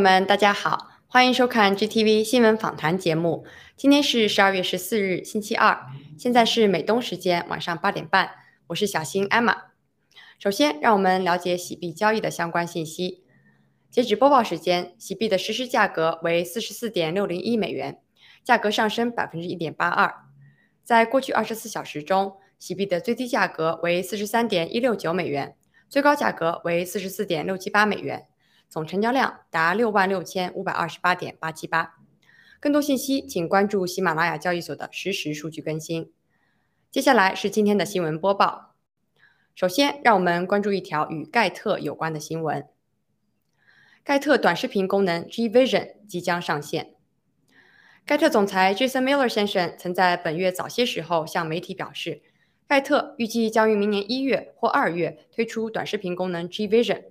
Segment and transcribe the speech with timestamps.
[0.00, 3.44] 朋友们，大家好，欢迎收看 GTV 新闻访谈节目。
[3.76, 8.30] 今天是十二月十四日，星期二，现在是美东时间晚上八点半。
[8.68, 9.64] 我是小新 Emma。
[10.38, 13.24] 首先，让我们了解洗币交易的相关信息。
[13.90, 17.98] 截止播报时间，洗币的实时价格为四十四点六零一美元，
[18.42, 20.14] 价格上升百分之一点八二。
[20.82, 25.54] 在过去二十四小时中，洗币的最低价格为四十三点一六九美元，
[25.90, 28.28] 最高价格为四十四点六七八美元。
[28.70, 31.96] 总成交量达六万六千五百二十八点八七八。
[32.60, 36.12] 更多信息，请关注喜马拉雅交易所的实时数据更新。
[36.88, 38.76] 接下来是今天的新闻播报。
[39.56, 42.64] 首先，让我们关注一条与盖特有关的新闻。
[44.04, 46.94] 盖特短视频功能 G Vision 即将上线。
[48.06, 52.22] 盖特总裁 Jason Miller 先生曾在本月早些时候向媒体表示，
[52.68, 57.09] 盖特预计将于明年一月或二月推出短视频功能 G Vision。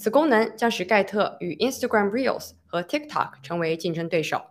[0.00, 4.44] 此功能将使盖特与 Instagram Reels 和 TikTok 成为竞争对手。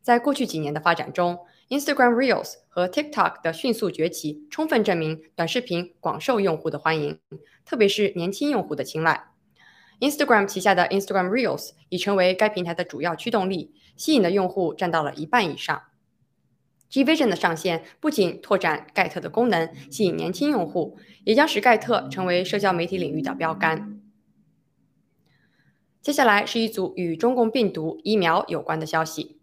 [0.00, 7.20] 在过去几年的发展中，Instagram Reels 和 TikTok 的迅速崛起，充分证明短视频广受用户的欢迎，
[7.66, 9.24] 特别是年轻用户的青睐。
[10.00, 15.82] Instagram 旗下的 Instagram Reels 已成为该平台的主要驱动力，吸引的用户占到了一半以上。
[16.88, 24.00] G Vision 的上线不仅拓展盖特的功能，吸引年轻用户，也将使盖特成为社交媒体领域的标杆。
[26.00, 29.40] 接下来是一组与中共病毒疫苗有关的消息。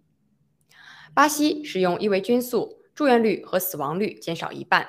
[1.14, 4.88] 巴西使用伊维菌素，住院率和死亡率减少一半。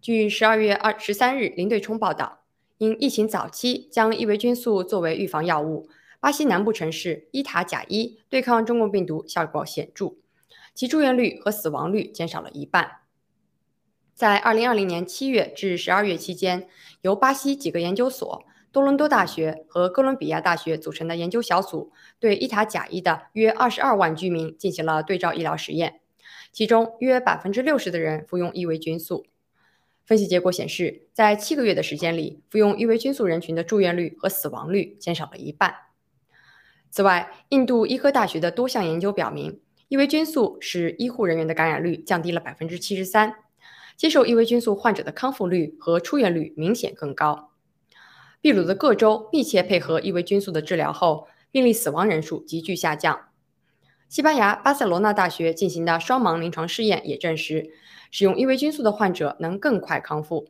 [0.00, 2.44] 据十二月二十三日林对冲报道，
[2.78, 5.88] 因疫情早期将伊维菌素作为预防药物，
[6.20, 10.14] 巴西南部城市伊塔贾伊对抗中共病毒效果显著，
[10.72, 13.00] 其住院率和死亡率减少了一半。
[14.14, 16.68] 在二零二零年七月至十二月期间，
[17.02, 18.44] 由巴西几个研究所。
[18.70, 26.00] 多伦多大学和哥伦比亚大学组成的研究小组对伊塔贾伊的约二十二万居民进行了对照医疗实验，
[26.52, 29.26] 其中约百分之六十的人服用伊维菌素。
[30.04, 35.74] 分析结果显示，在七个月的时间里，服用伊维菌素人群的住院率和死亡率减少了一半。
[36.90, 43.34] 此外，印度医科大学的多项研究表明，伊维菌素使医护人员的感染率降低了百分之七十三，
[43.96, 47.50] 接受伊维菌素患者的康复率和出院率明显更高。
[48.40, 53.28] 秘鲁的各州密切配合伊维菌素的治疗后，病例死亡人数急剧下降。
[54.08, 57.70] 西班牙巴塞罗那大学进行的双盲临床试验也证实，
[58.10, 60.48] 使用伊维菌素的患者能更快康复。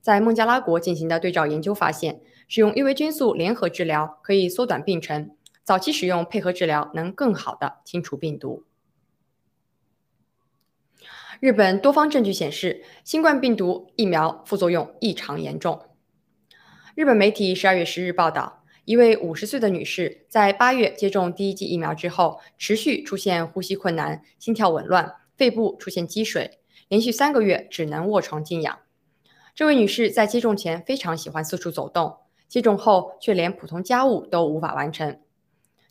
[0.00, 8.62] 在孟加拉国进行的对照研究发现，使用伊维菌素联合治疗可以缩短病程，早期使用配合治疗能更好的清除病毒。
[11.40, 15.82] 日本多方证据显示，新冠病毒疫苗副作用异常严重。
[16.94, 28.78] 日本媒体十二月十日报道，一位五十岁的女士在八月接种第一剂疫苗之后，持续出现呼吸困难、心跳紊乱、肺部出现积水，连续三个月只能卧床静养。
[29.56, 35.18] 这位女士在接种前非常喜欢四处走动，接种后却连普通家务都无法完成。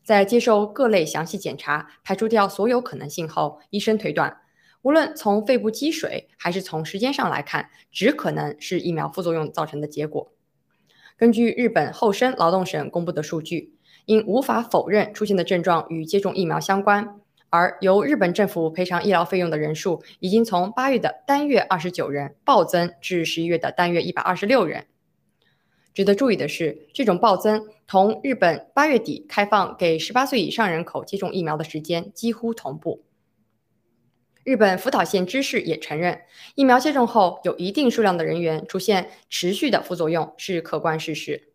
[0.06, 4.38] 在接受各类详细检查，排除掉所有可能性后，医生推断，
[4.84, 10.33] 无论从肺部积水还是从时间上来看，只可能是疫苗副作用造成的结果。
[11.24, 13.72] 根据日本厚生劳动省公布的数据，
[14.08, 17.16] 因无法否认出现的症状与接种疫苗相关，
[17.50, 24.86] 而由日本政府赔偿医疗费用的人数已经从八月的单月二十九人暴增至十一月的单月一百二十六人。
[25.94, 33.02] 值得注意的是，这种暴增同日本八月底开放给十八岁以上人口接种疫苗的时间几乎同步。
[34.44, 36.22] 日本福岛县知事也承认，
[36.56, 41.50] 疫苗接种后有一定数量的人员出现持续的副作用是客观事实。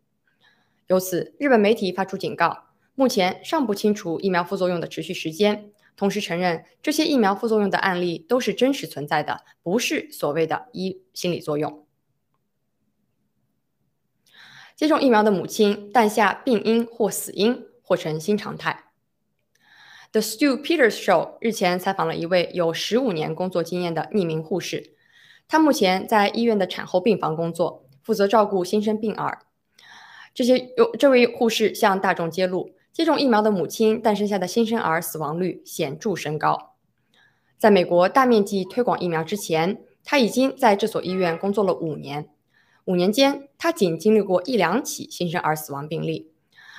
[0.87, 11.85] 由此，日本媒体发出警告，目前尚不清楚疫苗副作用的持续时间，同时承认这些疫苗副作用的案例都是真实存在的，不是所谓的医心理作用。
[14.75, 18.88] 接种疫苗的母亲诞下病因或死因或成新常态。
[20.11, 24.95] The Stu Peters Show 日前采访了一位有十五年工作经验的匿名护士，
[25.47, 29.43] 他目前在医院的产后病房工作，负责照顾新生病儿。
[30.33, 36.73] 这些有这位护士向大众揭露，接种疫苗的母亲诞生下的新生儿死亡率显著升高。
[37.59, 42.27] 在美国大面积推广疫苗之前，他已经在这所医院工作了五年。
[42.85, 46.31] 五年间，他仅经历过一两起新生儿死亡病例，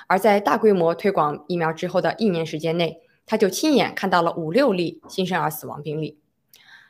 [0.07, 2.99] 而在大规模推广疫苗之后的一年时间内。
[3.31, 6.19] 他就亲眼看到了五六例新生儿死亡病例。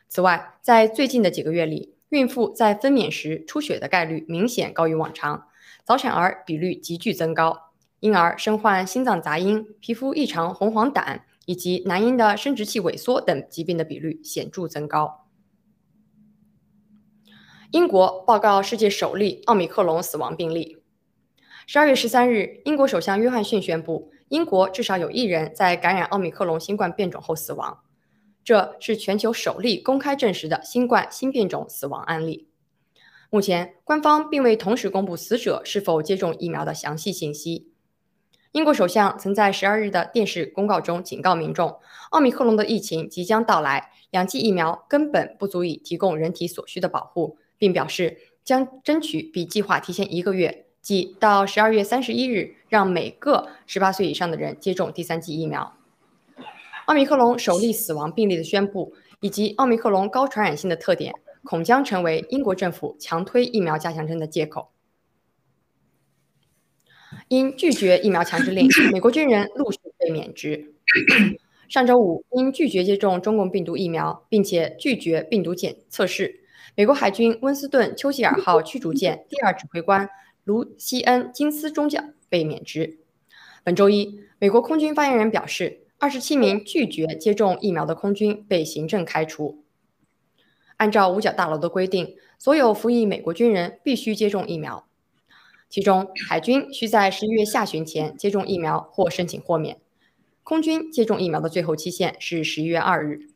[0.07, 5.47] 此外，在最近的几个月里，孕妇在分娩时出血的概率明显高于往常，
[5.83, 7.69] 早产儿比率急剧增高。
[7.99, 15.27] 因而身患心脏杂音、皮肤异常红黄疸以及男婴的生殖器萎缩等疾病的比率显著增高。
[17.69, 20.79] 英国报告世界首例奥密克戎死亡病例。
[21.67, 27.81] 十二月十三日，英国首相约翰逊宣布，英国至少有一人在感染奥密克戎新冠变种后死亡，
[28.45, 32.47] 这是全球首例公开证实的新冠新变种死亡案例。
[33.29, 37.73] 目前，官方并未同时公布死者是否接种疫苗的详细信息。
[38.53, 41.79] 英国首相曾在十二日的电视公告中警告民众，
[42.11, 47.37] 奥密克戎的疫情即将到来，两剂疫苗根本不足以提供人体所需的保护。
[47.61, 55.77] 并表示将争取比计划提前一个月，即到十二月三十一日，让每个十八岁以上的人接种第三剂疫苗。
[56.85, 61.13] 奥密克戎首例死亡病例的宣布，以及奥密克戎高传染性的特点，
[61.43, 64.69] 恐将成为英国政府强推疫苗加强针的借口。
[67.27, 70.73] 因拒绝疫苗强制令，美国军人陆续被免职。
[71.69, 76.41] 上周五，因拒绝接种中共病毒疫苗，并且拒绝病毒检测试。
[76.75, 80.09] 美国海军温斯顿·丘吉尔号驱逐舰第二指挥官
[80.43, 82.99] 卢西恩·金斯中将被免职。
[83.63, 89.63] 本周一，美国空军发言人表示，二十七名拒绝接种疫苗的空军被行政开除。
[90.77, 94.87] 按照五角大楼的规定，所有服役美国军人必须接种疫苗，
[95.69, 99.77] 其中海军需在十一月下旬前接种疫苗或申请豁免。
[100.41, 103.27] 空军接种疫苗的最后期限是十一月二日。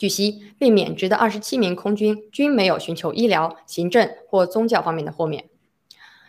[0.00, 5.48] 据悉，被免职的二十七名空军均没有寻求医疗、行政或宗教方面的豁免。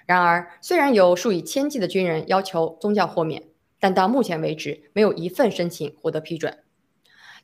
[0.09, 3.43] 然而，虽然有数以千计的军人要求宗教豁免，
[3.79, 6.63] 但到目前为止，没有一份申请获得批准。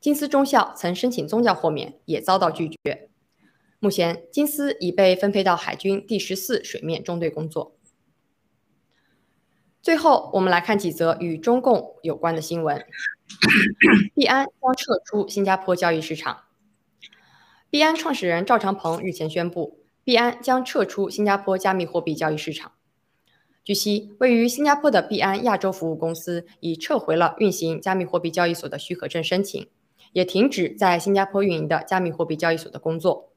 [0.02, 3.08] 金斯中校曾申请宗教豁免，也遭到拒绝。
[3.78, 7.76] 目前，金斯已被分配到海军第十四水面中队工作。
[9.84, 12.84] 最后，我们来看几则与中共有关的新闻。
[14.16, 16.46] 币安将撤出新加坡交易市场。
[17.70, 22.74] 币安创始人赵长鹏日前宣布，币安将撤出新加坡加密货币交易市场。
[23.64, 29.68] 据悉，位于新加坡的币安亚洲服务公司已撤回了运行加密货币交易所的许可证申请，
[30.14, 33.32] 也停止在新加坡运营的加密货币交易所的工作。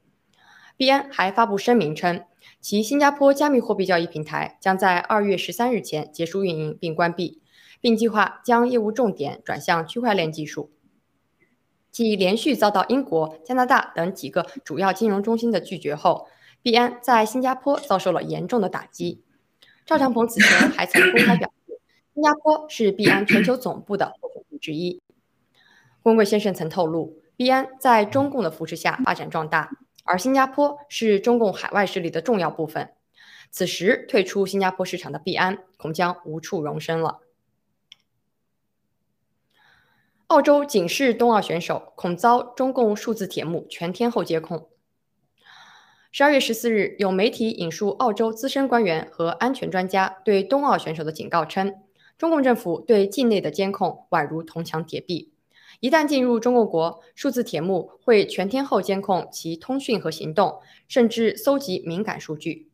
[0.76, 2.26] 币安还发布声明称，
[2.60, 7.40] 其新加坡加密货币交易平台将在二月十三日前结束运营并关闭。
[7.80, 10.72] 并计划将业务重点转向区块链技术。
[11.90, 16.28] 继连续遭到英国、加拿大等几个主要金融中心的拒绝后，
[16.62, 19.22] 币安在新加坡遭受了严重的打击。
[19.84, 21.80] 赵长鹏此前还曾公开表示，
[22.14, 25.00] 新加坡是币安全球总部的候选地之一。
[26.02, 29.70] 温贵先生曾透露，币安在中共的扶持下发展壮大，
[30.04, 32.90] 而新加坡是中共海外势力的重要部分。
[33.50, 37.20] 此时退出新加坡市场的币安，恐将无处容身了。
[40.28, 44.68] 澳洲警示冬奥选手恐遭中共数字铁幕全天候监控。
[46.12, 51.74] 十二月十四日，有媒体引述澳洲资深官员和安全专家对冬奥选手的警告称，
[52.18, 55.32] 中共政府对境内的监控宛如铜墙铁壁，
[55.80, 62.68] 一旦进入中共国，数字铁幕会全天候监控其通讯和行动，甚至搜集敏感数据。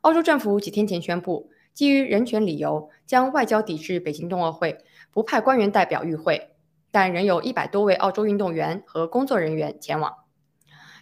[0.00, 4.78] 澳洲政府几天前宣布，基于人权理由，将外交抵制北京冬奥会，
[5.12, 6.50] 不派官员代表与会。
[6.98, 10.16] 但仍有一百多位澳洲运动员和工作人员前往。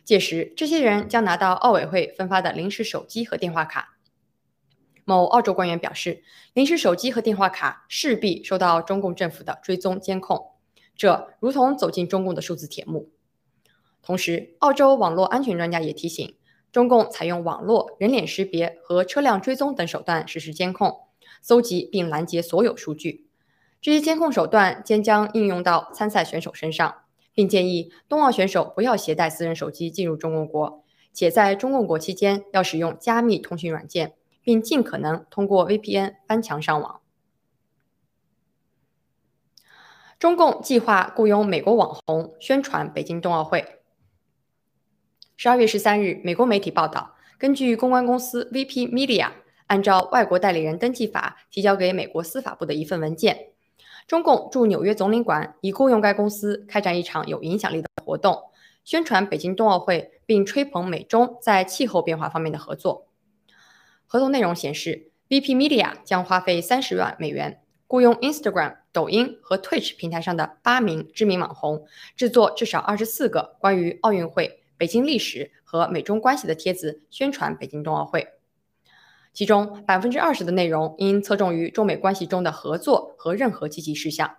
[0.05, 3.97] 届时，这些人将拿到奥委会分发的临时手机和电话卡。
[5.07, 6.23] 某澳洲官员表示，
[6.53, 10.51] 临时手机和电话卡势必受到中共政府的追踪监控，
[10.95, 13.09] 这如同走进中共的数字铁幕。
[14.03, 16.37] 同时，澳洲网络安全专家也提醒，
[16.71, 21.09] 中共采用网络、人脸识别和车辆追踪等手段实施监控，
[21.41, 23.26] 搜集并拦截所有数据。
[23.87, 27.03] 这些监控手段将将应用到参赛选手身上，
[27.33, 37.01] 并建议冬奥选手不要携带私人手机进入中共国，且在中共国期间要使用加密通讯软件，并尽可能通过 VPN 翻墙上网。
[40.19, 43.83] 中共计划雇佣美国网红宣传北京冬奥会。
[45.37, 49.31] 十二月十三日，美国媒体报道，根据公关公司 VP Media
[49.69, 53.51] 按照外国代理人登记法提交给美国司法部的一份文件。
[54.07, 58.41] 中共驻纽约总领馆已雇佣该公司开展一场有影响力的活动，
[58.85, 63.09] 宣传北京冬奥会，并吹捧美中在气候变化方面的合作。
[64.07, 71.85] 合同内容显示，VP Media 将花费三十万美元，雇佣 Instagram、抖音和 Twitch 平台上的八名知名网红，
[72.17, 78.29] 制作至少二十四个关于奥运会、北京历史和美中关系的帖子，宣传北京冬奥会。
[79.37, 84.39] 其中百分之二十的内容应侧重于中美关系中的合作和任何积极事项。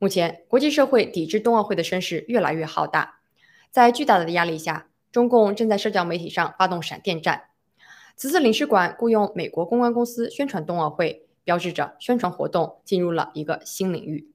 [0.00, 3.20] 目前，国际社会抵制冬奥会的声势越来越浩大，
[3.70, 7.44] 在巨大的压力下，中共正在社交媒体上发动闪电战。
[8.16, 14.28] 此次领事馆雇佣美国公关公司宣传冬奥会，标志着宣传活动进入了一个新领域。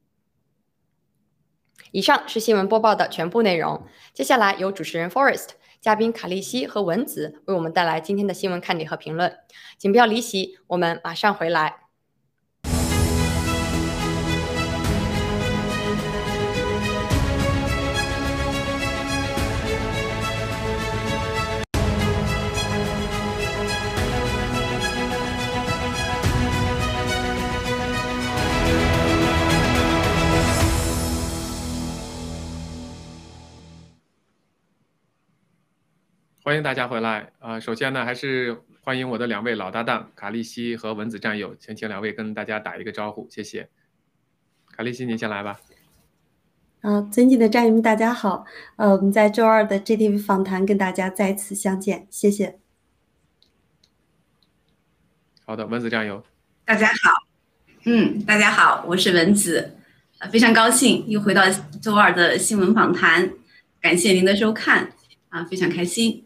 [1.91, 5.49] 以上是新闻播报的全部内容，接下来由主持人 Forest。
[5.81, 9.37] 嘉宾卡利西和文子为我们带来今天的新闻看点和评论，
[9.77, 11.88] 请不要离席，我们马上回来。
[36.49, 37.59] 欢迎大家回来啊！
[37.59, 43.69] 首先呢，还是欢迎我的两位老搭档卡利西和文子战友，先请两位跟大家打一个招呼，谢谢。
[44.75, 45.59] 卡利西，您先来吧。
[46.81, 48.47] 啊，尊敬的战友们，大家好。
[48.77, 52.57] 呃，我们在周二的 GTV 访谈跟大家再次相见，谢谢。
[55.45, 56.23] 好的，文子战友。
[56.65, 57.27] 大家好，
[57.85, 59.77] 嗯，大家好，我是文子，
[60.31, 61.43] 非常高兴又回到
[61.79, 63.33] 周二的新闻访谈，
[63.79, 64.93] 感谢您的收看，
[65.29, 66.25] 啊，非常开心。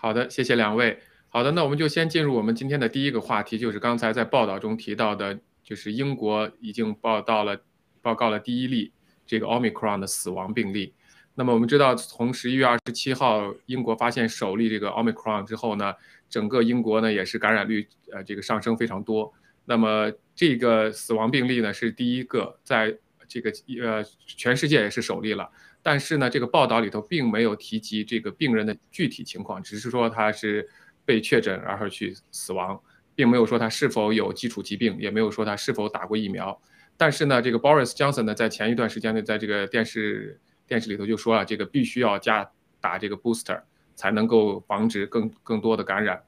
[0.00, 0.96] 好的，谢谢两位。
[1.28, 7.60] 好的，那我们就先进入我们今天的第一个话题，就是刚才在报道中提到的，就是英国已经报道了
[8.00, 8.92] 报告了第一例
[9.26, 10.94] 这个 Omicron 的死亡病例。
[11.34, 15.92] 那么我们知道，从十一月二十七号英国发现首例这个 Omicron 之后呢，
[16.30, 19.34] 整个英国呢也是感染率呃这个上升非常多。
[19.64, 23.50] 那么这个死亡病例呢是第一个，在这个
[23.82, 25.50] 呃全世界也是首例了。
[25.88, 30.68] 但是呢，这个报道里头并没有提及这个病人的具体情况，只是说他是
[31.02, 32.78] 被确诊然后去死亡，
[33.14, 36.60] 并没有说他是否有基础疾病，也没有说他是否打过疫苗。
[36.98, 42.46] 但是呢，这个 Boris Johnson 呢，在前一段时间呢，在这个电视电视里头就说了，这个必须要加
[42.82, 43.58] 打这个 booster
[43.94, 46.22] 才能够防止更更多的感染。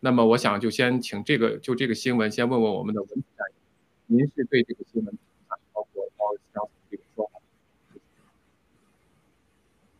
[0.00, 5.18] 那么我想就先请这个就这个新闻先问问我们的文主任，您是对这个新闻？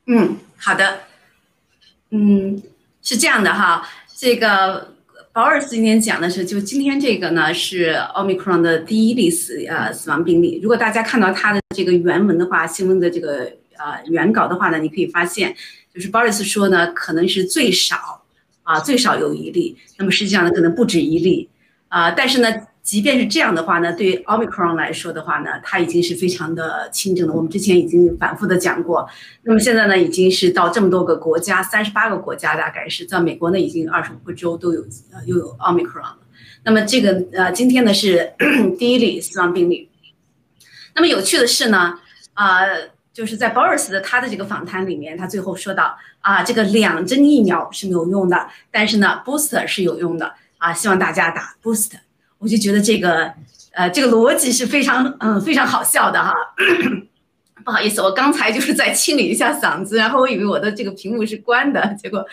[0.06, 1.02] 嗯，好的，
[2.11, 2.61] 嗯，
[3.02, 4.94] 是这样的哈，这个
[5.32, 10.59] 保尔斯今天讲的是，就今天这个呢是奥密克戎的第一例死呃死亡病例。
[10.61, 13.44] 如果大家看到他的这个原文的话，新闻的这个
[13.78, 15.54] 呃原稿的话呢，你可以发现，
[15.94, 18.25] 就是保尔斯说呢，可能是最少
[18.64, 21.49] 啊最少有一例，那么实际上呢可能不止一例
[21.88, 22.49] 啊，但是呢。
[22.82, 27.32] 即便是这样的话呢，对于奥密克戎来说的话呢，它已经是非常的轻症了。
[27.32, 29.08] 我们之前已经反复的讲过，
[29.44, 34.80] 那么现在呢，已经是到这么多个国家，三十八个国家，大概是在美国呢，已经二十五个州都有
[35.12, 36.18] 呃又有奥密克戎了。
[36.64, 38.32] 那么这个呃，今天呢是
[38.76, 39.88] 第一例死亡病例。
[40.96, 41.94] 那么有趣的是呢，
[42.34, 42.62] 啊，
[43.12, 52.00] 就是在 Boris 的他的这个访谈里面，他最后说到啊，这个两针疫苗是没有用的，但是呢，booster 是有用的啊，希望大家打 booster。
[52.42, 53.32] 我就觉得这个，
[53.70, 56.34] 呃，这个逻辑是非常，嗯，非常好笑的哈。
[57.64, 62.26] 不好意思，我刚才就是在清理一下嗓子，然后我以为我的这个屏幕是关的，结果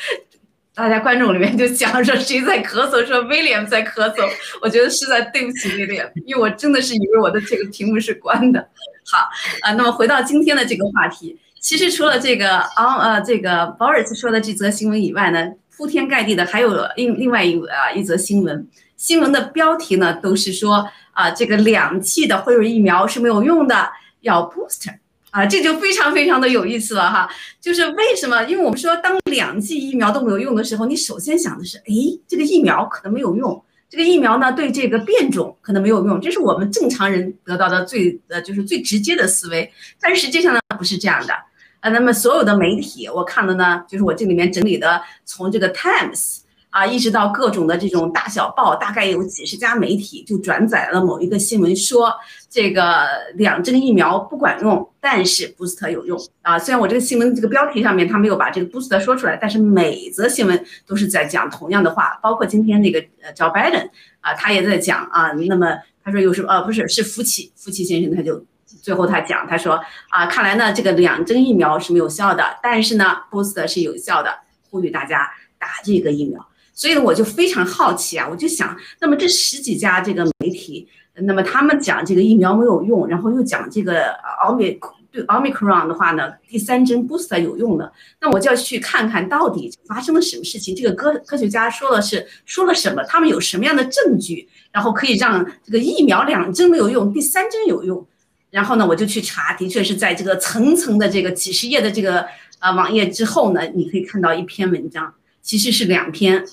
[0.74, 4.28] 大家观众里面就讲说谁在咳嗽，说 William 在咳嗽。
[4.63, 8.68] 我觉得实在对不起 William，因为我真的是以为我的这个屏幕是关的。
[9.06, 9.30] 好，
[9.62, 18.68] 啊，那么回到今天的这个话题，其实除了这个啊呃这个 Boris 说的这则新闻以外呢，铺天盖地的还有另另外一啊一则新闻。
[19.00, 23.89] 新闻的标题呢，都是说啊，这个两剂的辉瑞疫苗是没有用的，
[24.20, 24.94] 要 booster
[25.32, 27.29] 啊，这就非常非常的有意思了哈。
[27.62, 28.44] 就是为什么？
[28.44, 31.94] 因为我们说，当两剂疫苗都没有用的时候，你首先想的是，哎，
[32.27, 39.72] 这个疫苗可能没有用，这个疫苗呢，对这个变种可能没有用，这是我们正常人得到的最呃，就是最直接的思维。
[40.01, 41.34] 但实际上呢，不是这样的
[41.79, 41.89] 啊。
[41.89, 46.39] 那么所有的媒体，我看的呢，就是我这里面整理的，从这个 Times。
[46.70, 52.14] 啊，一直到各种的这种大小报，大概有几十家媒体就转载了某一个新闻，说
[52.48, 56.60] 这个两针疫苗不管用，但是 boost 有用啊。
[56.60, 63.90] 虽然我这个新闻这个标题上面他没有把这个 boost 说出来，但是每则新闻都是在讲同样的话，包括今天那个呃 Joe Biden
[64.22, 65.32] 啊，他也在讲啊。
[65.32, 66.50] 那么他说有什么？
[66.50, 68.46] 呃，不是，是福奇，福奇先生他就
[68.84, 74.32] 最后他讲，他说啊，看来呢这个两针疫苗是没有效的，但是呢 boost 是有效的，
[74.70, 76.46] 呼吁大家打这个疫苗。
[76.80, 84.80] 所以呢，我就非常好奇啊，我就想，那么这十几家这个媒体，那么他们讲这个疫苗没有用，然后又讲这个奥密
[85.12, 90.74] 对 Omicron 的话呢，第三针 booster 有用的，那我就要去看看到底发生了什么事情。
[90.74, 93.04] 这个科科学家说了是说了什么？
[93.04, 98.08] 他们有什么样的证据，然后可以让这个疫苗两针没有用，第三针有用？
[98.52, 102.26] 然后呢，我就去查，的确是在这个层层的这个几十页的这个
[102.60, 105.13] 呃网页之后呢，你可以看到一篇文章，
[105.50, 106.46] 其实是两篇，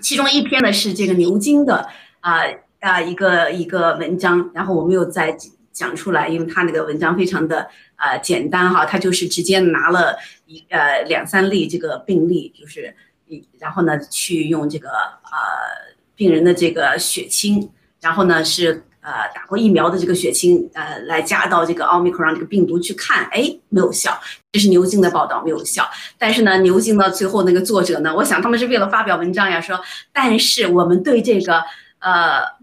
[0.00, 1.88] 其中一篇呢是这个牛津的
[2.20, 2.42] 啊
[2.78, 5.36] 啊一个一个文章，然后我没有再
[5.72, 12.94] 讲出来，因为他那个文章非常的呃简单哈，他就是直接拿了一呃两三例这个病例，就是
[13.26, 17.68] 一然后呢去用这个呃病人的这个血清，
[18.00, 18.84] 然后呢是。
[19.00, 24.18] 呃，打过疫苗的这个血清，呃，来加到这个奥密克戎这个病毒去看，哎，没有效。
[24.52, 25.88] 这是牛津的报道，没有效。
[26.18, 29.80] 但是呢，牛津呢，最后那个作者呢，我想他们是为了发表文章呀，说，
[30.12, 31.62] 但是我们对这个，
[32.00, 32.57] 呃。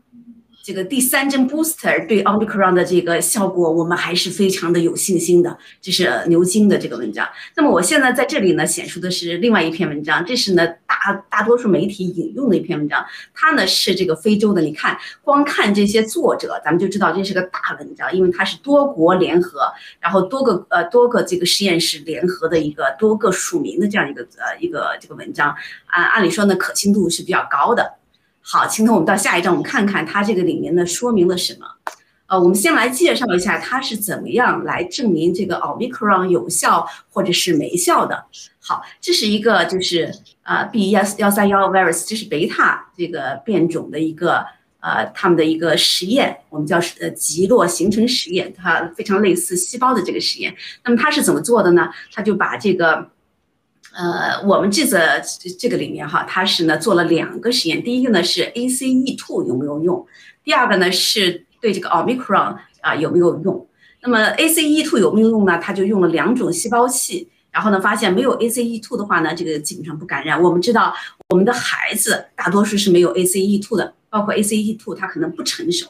[0.66, 5.56] 这个第三针 booster 对 omicron 的这个效果，我们还是非常的有信心的。
[5.80, 7.30] 这是牛津的这个文章。
[7.56, 13.06] 那么我现在在这里呢，显示的是另外一篇文章，这是呢大大多数媒体引用的一篇文章。
[13.32, 25.56] 它呢是这个非洲的，你看，光看这些作者，咱们就知道这是个大文章，因为它是多国联合，然后多个呃多个这个实验室联合的一个多个署名的这样一个呃一个这个文章。
[25.86, 28.00] 按按理说呢，可信度是比较高的。
[28.48, 31.66] 好，今天我们到下一章，我们看看它这个里面呢说明了什么。
[32.28, 38.26] 呃，我们先来介绍一下它是怎么样来证明这个奥密克戎有效或者是没效的。
[38.60, 44.46] 好，这是一个就是呃 B 幺幺三幺 virus，这是贝塔这个变种的一个
[44.80, 50.56] 呃他们的一个实验，我们叫呃极落形成实验，它非常类似细胞的这个实验。
[50.84, 51.90] 那么它是怎么做的呢？
[52.14, 53.10] 它就把这个。
[53.98, 55.24] 呃，我们这个
[55.58, 60.06] 这个里面哈，它是呢做了两个实验，第一个呢是 ACE2 有没有用，
[60.44, 63.66] 第二个呢是对这个 Omicron 啊有没有用。
[64.02, 65.58] 那么 ACE2 有没有用呢？
[65.60, 70.44] 它就用了两种细胞器，然后呢发现没有 ACE2 的话呢，这个基本上不感染。
[70.44, 70.94] 我们知道
[71.30, 75.88] 我们的孩子大多数是没有 ACE2 的，包括 ACE2 它可能不成熟。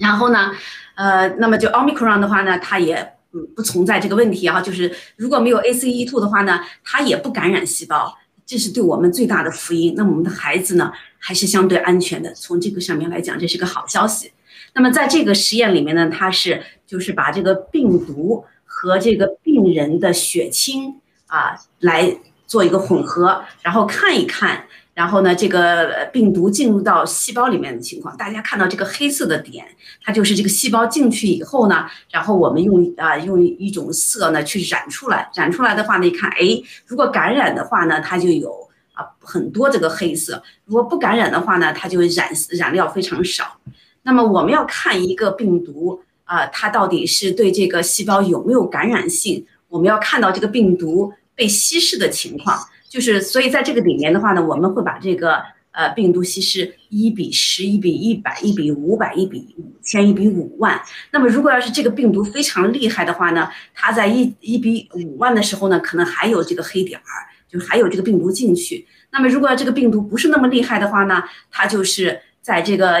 [0.00, 0.50] 然后呢，
[0.96, 3.12] 呃，那么就 Omicron 的话呢，它也。
[3.54, 9.94] 不存在这个问题哈，就是如果没有 ACE2 的话呢，它也不感染细胞，这是对我们最大的福音。
[9.96, 12.32] 那我们的孩子呢，还是相对安全的。
[12.34, 14.32] 从这个上面来讲，这是个好消息。
[14.74, 24.66] 那么在这个实验里面呢，它是就是把这个病毒和这个病人的血清啊来做一个混合，然后看一看。
[24.96, 29.66] 然后呢，这个病毒进入到细胞里面的情况，大家看到这个黑色的点，
[30.02, 38.50] 它就是这个细胞进去以后呢，然后我们用啊用一种色呢去染出来，染出来的话呢，一看，哎，如果感染的话呢，它就有
[38.94, 43.58] 啊很多这个黑色；如果不感染的话呢，它就染染料非常少。
[44.04, 52.58] 那么我们要看一个病毒啊，它到底是对这个细胞有没有感染性，我们要看到这个病毒被稀释的情况。
[52.88, 60.80] 就是，所以在这个里面的话呢，我们会把这个呃病毒稀释一比十、一比一百、一比五百、一比五千、一比五万。
[61.10, 68.86] 那么如果要是这个病毒非常厉害的话呢，它在一一比五万的时候呢，可能还有这个黑点儿，就还有这个病毒进去。
[69.10, 72.92] 那么如果这个病毒不是那么厉害的话呢，它就是在这个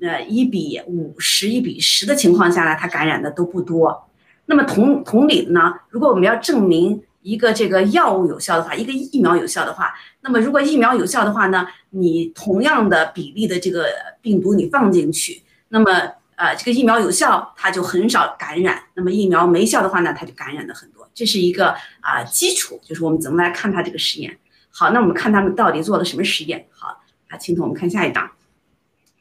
[0.00, 4.08] 呃一比五十、一比十的情况下呢，它感染的都不多。
[4.46, 7.02] 那么同同理呢，如果我们要证明。
[7.22, 13.86] 一个这个药物有效的话，一个疫苗有效的话，那么如果疫苗有效的话呢，你同样的比例的这个
[14.20, 15.90] 病毒你放进去，那么
[16.34, 21.08] 呃这个疫苗有效，它就很少感染；那么疫苗没效的话呢，它就感染的很多。
[21.14, 24.38] 这是一个啊基础，就是我们怎么来看它这个实验。
[24.70, 26.66] 好，那我们看他们到底做了什么实验。
[26.70, 28.30] 好，啊，青铜，我们看下一档。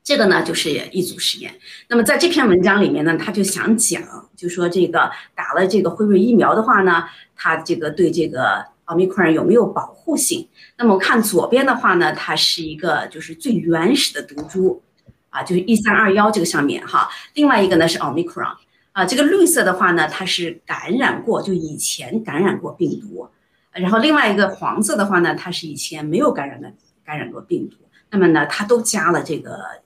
[0.04, 1.54] 这个呢就是一组实验。
[1.88, 4.02] 那么在这篇文章里面呢，他就想讲，
[4.36, 7.04] 就说这个打了这个辉瑞疫苗的话呢，
[7.36, 10.50] 它这个对这个奥密克戎有没有保护性？
[10.78, 14.82] 那么我看左边的话呢，它是一个就是最原始的毒株，
[15.30, 17.08] 啊，就是一三二幺这个上面哈。
[17.36, 18.58] 另外一个呢是奥密克戎，
[18.94, 23.30] 啊，这个绿色的话呢，它是感染过，就以前感染过病毒。
[23.72, 26.74] 然后另外一个黄色的话呢，它是以前没有感染的，
[27.06, 27.78] 感染过病毒。
[28.10, 29.80] 那么呢，它都加了这个。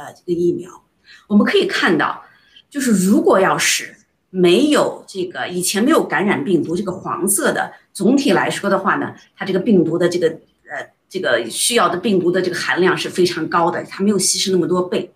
[0.00, 0.70] 呃，这个疫苗，
[1.28, 2.22] 我们可以看到，
[2.70, 3.94] 就是如果要是
[4.30, 10.28] 没有这个以前没有感染病毒，这个黄色的，总体来说的话呢，它这个病毒的这个
[10.70, 15.12] 呃这个需要的病毒的这个含量是非常高的，它没有稀释那么多倍。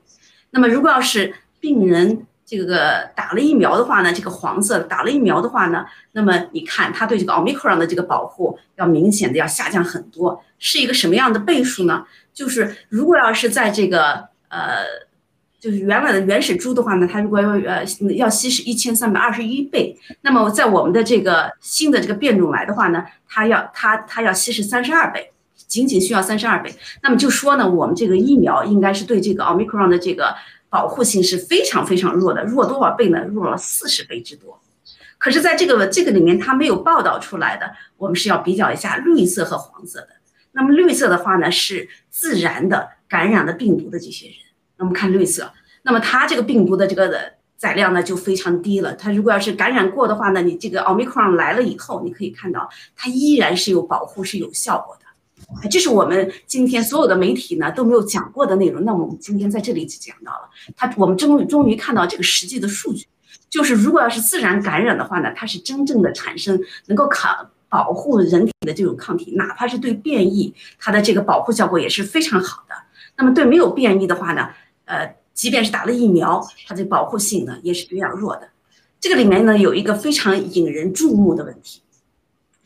[0.50, 12.04] 那么如果要是病人这个打了疫苗的话呢，这个黄色打了疫苗的话呢，那么你看它对这个奥密克戎的这个保护要明显的要下降很多，是一个什么样的倍数呢？
[12.34, 14.84] 就是如果要是在这个呃，
[15.58, 25.32] 就是原来的原始株的话呢，它如果要呃要稀释一千三百二十一倍，那么在我们的这个新的这个变种来的话呢，它要它它要稀释三十二倍，
[25.66, 26.72] 仅仅需要三十二倍。
[27.02, 30.32] 那么就说呢，我们这个疫苗应该是对这个奥密克戎的这个
[30.68, 33.24] 保护性是非常非常弱的，弱多少倍呢？
[33.24, 34.60] 弱了四十倍之多。
[35.18, 40.08] 可是，在这个这个里面，它没有报道出来的，我们是要比较一下绿色和黄色的。
[40.52, 44.36] 那么绿色的话呢，是自然的感染的病毒的这些人。
[44.76, 48.92] 那么看绿色，那么它这个病毒的这个的载量呢就非常低了。
[48.94, 55.04] 它如果要是感染过的话呢，你这个奥密克戎来了以后，你可以看到它依然是有保护，是有效果的。
[55.70, 58.84] 这是我们今天所有的媒体呢都没有讲过的内容。
[58.84, 63.06] 那我们今天在这里就讲到了，它我们终于终于看到这个实际的数据，
[63.50, 72.74] 就是如果要是自然感染的话呢，它是真正的产生能够抗保护人体的这种抗体，哪怕是对变异，它的这个保护效果也是非常好的。
[73.16, 74.48] 那么对没有变异的话呢？
[74.86, 78.48] 呃，即便是打了疫苗，它的保护性呢也是比较弱的。
[79.00, 81.82] 这个里面呢有一个非常引人注目的问题，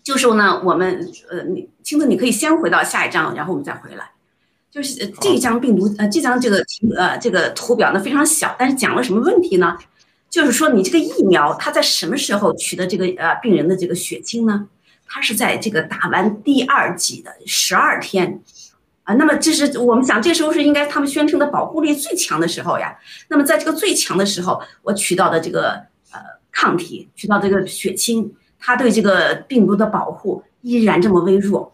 [0.03, 4.11] 就是呢，我们呃，你青子你可以先回到下一章，然后我们再回来。
[4.71, 6.63] 就是这一张病毒呃，这张这个
[6.97, 9.77] 呃这个图表呢非常小，但是讲了什么问题呢？
[10.29, 14.69] 就是说你这个疫苗它在什么时候取得这个呃病人的这个血清呢？
[15.07, 18.43] 它是在这个打完第二剂的十二天。
[19.09, 22.95] 啊，那么这是我们想，这时候是应该他们宣称的保护力最强的时候呀。
[23.29, 25.71] 那么在这个最强的时候，我取到的这个
[26.13, 26.21] 呃
[26.53, 31.73] 抗体，取到这个血清，它对这个病毒的保护依然这么微弱。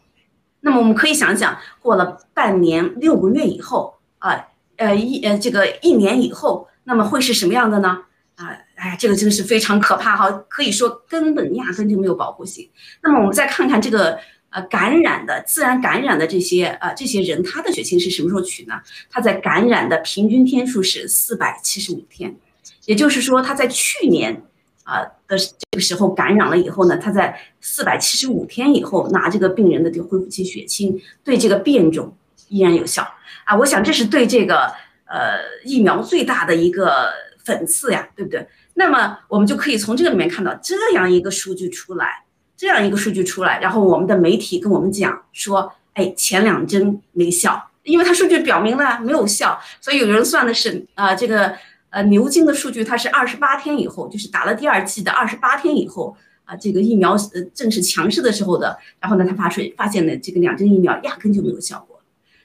[0.60, 7.98] 那么我们可以想想，过了半年、六个月以后啊，呃一呃这个一年以后，那么会是什么样的呢？
[8.36, 12.70] 啊，哎，这个真是非常可怕哈，可以说根本压根就没有保护性。
[13.02, 14.20] 那么我们再看看这个。
[14.54, 18.74] 呃，感染的自然感染的这些呃这些人，他的血清是什么时候取呢？
[19.10, 22.36] 他在感染的平均天数是四百七十五天，
[22.84, 24.44] 也就是说他在去年
[24.84, 32.16] 啊的这个时候感染了以后呢，他在四百七十五天以后拿这个病人的这个恢复期血清，对这个变种
[32.48, 33.02] 依然有效
[33.46, 33.56] 啊！
[33.56, 34.72] 我想这是对这个
[35.06, 37.12] 呃疫苗最大的一个
[37.44, 38.46] 讽刺呀，对不对？
[38.74, 42.23] 那么我们就可以从这个里面看到这样一个数据出来。
[42.64, 51.54] 这样一个数据出来，然后我们的媒体跟我们讲说，哎，前两针没效，因为它数据表明了没有效，所以有人算的是啊，这个
[51.90, 62.00] 呃牛津的数据它是二十八天以后，就是打了第二剂的二十八天以后啊，这个疫苗呃正是强势的时候的，然后呢，他发出发现呢，这个两针疫苗压根就没有效果。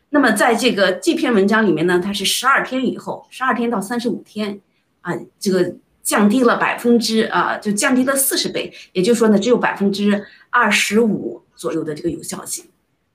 [0.10, 4.60] 那么在这个这篇文章里面呢，它是十二天以后，十二天到三十五天
[5.00, 5.76] 啊，这个。
[6.04, 12.66] 降低了百分之啊，就降低了四十倍，也就是说呢，只有百分之二十五左右的这个有效性。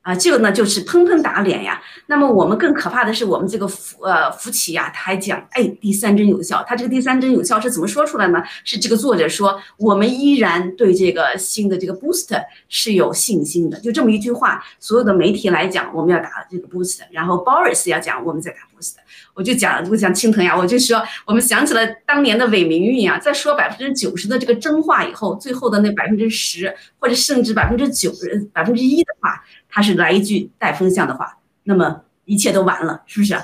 [0.02, 1.80] 啊，这个呢就是砰砰打脸呀。
[2.08, 6.62] 那么我们更可怕的是，我们这个福呃福奇呀，他还讲，哎，第三针有效。
[6.68, 8.42] 他这个第三针有效是怎么说出来呢？
[8.64, 13.80] 是这个作者说，我们依然对这个新的这个 boost 是有信心的。
[13.80, 18.58] 就这么一句话，所有的媒体来讲，我们要打这个 boost，然后 Boris 要讲我们在打
[19.34, 28.12] 我就讲，我讲青藤呀，我就说，我们想起了当年的伪民运呀，在说百分之九十的这个真话以后，最后的那百分之十，或者甚至百分之九、
[28.52, 29.44] 百分之一的话。
[29.68, 33.36] 他是来一句带风向的话，那么一切都完了，是不是？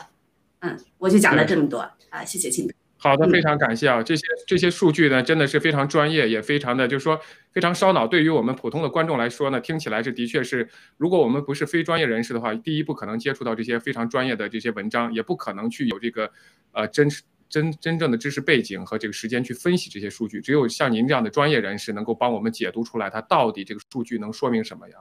[0.61, 1.79] 嗯，我就讲了这么多
[2.11, 2.80] 啊，谢谢青藤。
[3.03, 7.19] 好的，非常感谢啊，这些这些数据呢，真的是非常专业，也非常的就是说
[7.51, 8.07] 非常烧脑。
[8.07, 16.31] 对于我们普通的观众来说呢，听起来是的确是，如果我们不是非专业人士的话，第一不可能接触到这些非常专业的这些文章，也不可能去有这个
[16.73, 20.39] 呃真实真真正的知识背景和这个时间去分析这些数据。
[20.43, 25.01] 只有像您这样的专业人士，能够帮我们解读出来，它到底这个数据能说明什么样。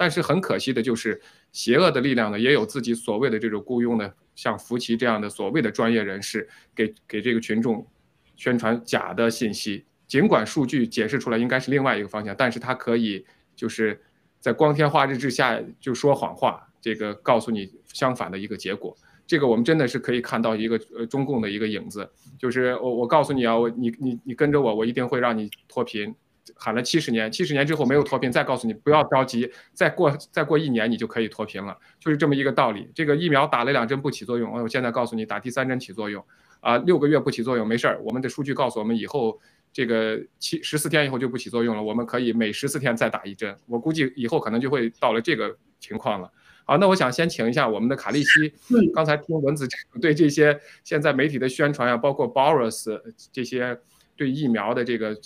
[0.00, 1.20] 但是很可惜的就是，
[1.52, 7.86] 邪恶的力量呢，也有自己所谓的这种雇佣的，像福奇这样的所谓的专业人士，给给这个群众
[8.34, 9.84] 宣传假的信息。
[10.08, 13.22] 尽管数据解释出来应该是另外一个方向，但是他可以
[13.54, 14.00] 就是
[14.40, 18.96] 在光天化日之下就说谎话，这个告诉你相反的一个结果。
[19.26, 26.14] 这个我们真的是可以看到一个呃中共的一个影子，就是我我告诉你啊，我你你你跟着我，我一定会让你脱贫。
[26.54, 32.90] 喊了七十年，七十年之后没有脱贫，再告诉你不要着急，再过再过一年你就可以脱贫了，就是这么一个道理。
[32.94, 36.24] 这个疫苗打了两针不起作用，我现在告诉你打第三针起作用，
[36.60, 39.38] 啊，六个月不起作用没事儿，我们的数据告诉我们以后
[39.72, 46.30] 这个七十四天以后就不起作用了，我们可以每十四天再打一针，我估计以后可能就会到了这个情况了。
[46.64, 48.52] 好，那我想先请一下我们的卡利西，
[48.94, 49.66] 刚才听文子
[50.00, 53.00] 对这些现在媒体的宣传啊，包括 Boris
[53.32, 53.76] 这些
[54.16, 55.16] 对疫苗的这个。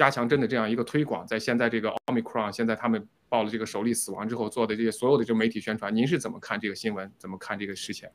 [0.00, 7.12] 加强针的这样一个推广，在现在这个奥密克戎，现在他们报了这个首例死亡之后做的这些所有的这媒体宣传，您是怎么看这个新闻？
[7.18, 8.08] 怎么看这个事情？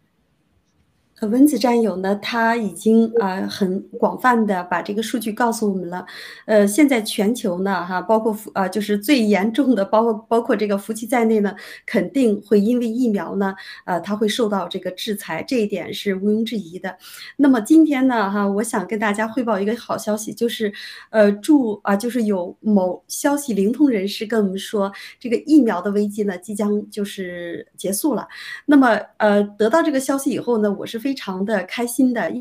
[1.22, 6.06] 呃，蚊子战友呢，他已经啊很广泛的把这个数据告诉我们了。
[6.46, 16.98] 呃，现在全球呢，哈，包括夫啊，就是最严重的，包括包括这个夫妻在内呢，肯定会因为疫苗呢，呃，他会受到这个制裁，这一点是毋庸置疑的。
[17.38, 20.74] 那么今天呢，哈，我想跟大家汇报一个好消息，就是，
[21.12, 28.28] 呃，祝啊，就是有某消息灵通人士跟我们说，这个疫苗的危机呢，即将就是结束了。
[28.66, 31.05] 那么，呃，得到这个消息以后呢，我是。
[31.06, 32.34] 非常的开心的，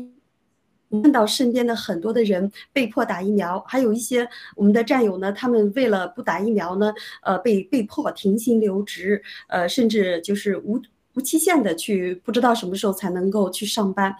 [1.03, 10.81] 看到身边的很多的人被迫打疫苗，还有一些我们的战友呢，他们为了不打疫苗呢，呃，被被迫停薪留职，呃，甚至就是无。
[11.13, 14.13] 无期限的去，不知道什么时候才能够去上班，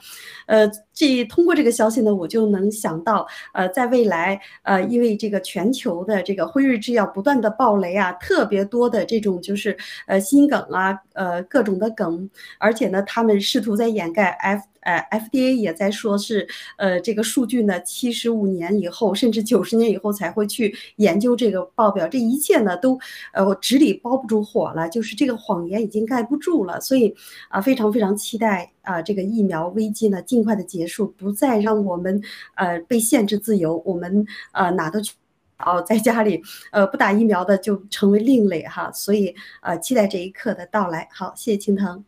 [0.45, 9.77] 呃，这通过这个消息呢，我就能想到，呃，在未来，呃，因为这个全球的这个辉瑞制药不断的爆雷啊，特别多的这种就是
[10.07, 12.27] 呃心梗啊，呃各种的梗，
[12.57, 14.63] 而且呢，他们试图在掩盖 F。
[14.85, 22.95] 呃，FDA 也在说是，呃，这个数据呢，七十五年以后，甚至九十年以后才会去研究这个报表，这一切呢，都，
[23.33, 27.15] 呃，纸里包不住火了，就是这个谎言已经盖不住了，所以
[27.49, 32.21] 啊，非常非常期待啊，这个疫苗危机呢尽快的结束，不再让我们
[32.55, 35.13] 呃被限制自由，我们呃哪都去，
[35.59, 41.09] 哦，在家里呃不打疫苗的就成为另类哈，所以呃期待这一刻的到来。
[41.11, 42.05] 好，谢谢青藤。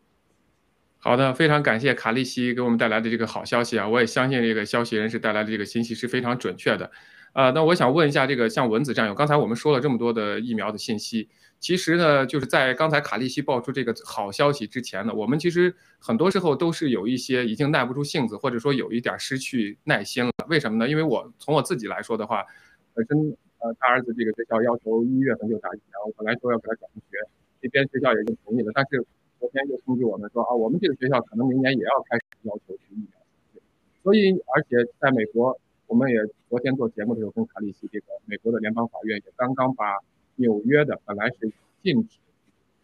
[1.00, 3.88] 好的，非常感谢卡利西给我们带来的这个好消息啊！
[3.88, 6.92] 我也相信这个消息人士带来的这个信息是非常准确的。
[7.34, 20.32] 呃，那我想问一下，这个像蚊子战友，刚才我们说了这么多的疫苗的信息，其实呢，就是在刚才卡利西爆出这个好消息之前呢，我们其实很多时候都是有一些已经耐不住性子，或者说有一点失去耐心了。
[20.48, 20.90] 为什么呢？
[20.90, 22.46] 因为我从我自己来说的话，
[22.94, 23.18] 本身
[23.60, 27.18] 呃大儿子这个学校要求一月份就打疫苗，本来说要给他转学，
[27.62, 29.06] 这边学校也就同意了，但是。
[29.40, 33.62] 昨天又通知我们说啊，我们这个学校可能明年也要开始要求去疫苗，
[34.02, 36.18] 所以而且在美国，我们也
[36.50, 40.00] 昨天做节目的时候跟卡利西这个美国的联邦法院也刚刚把
[40.38, 41.52] 纽约的本来是
[41.84, 42.18] 禁止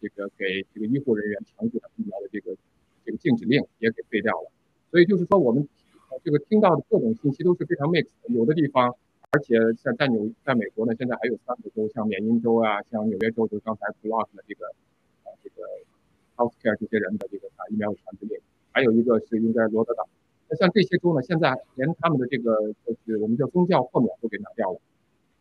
[0.00, 2.54] 这个给这个医护人员强制打疫苗的这个
[3.04, 4.50] 这个禁止令也给废掉了，
[4.90, 5.66] 所以就是说我们
[6.22, 8.94] 这个听到的各种信息都是非常 mix，有的地方，
[9.30, 14.66] 而且像在纽在美国呢，现在还有三个州，像缅因州啊，像纽约州，就刚才 block 的这个
[15.24, 15.64] 啊这个。
[16.36, 18.36] healthcare 这些人的这个打疫苗的强制令，
[18.72, 20.04] 还有一个是应该罗德岛。
[20.48, 24.80] 那像这些州呢，现在连他们的这个就是我们叫宗教豁免都给拿掉了。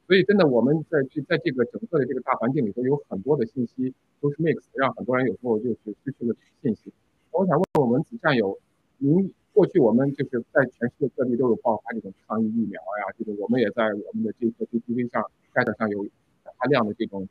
[0.05, 6.91] 所以真的我们在在这个整个的这个大环境里头，有很多的信息都是 mix，让很多人有时候就是失去了信息。
[7.31, 8.59] 我想问问我们子战友，
[8.97, 16.05] 您过去我们就是在全世界各地都有爆发这种抗疫疫苗呀，这个我们也在我们的这个 PPT 上 get 上有
[16.43, 17.27] 大量的这种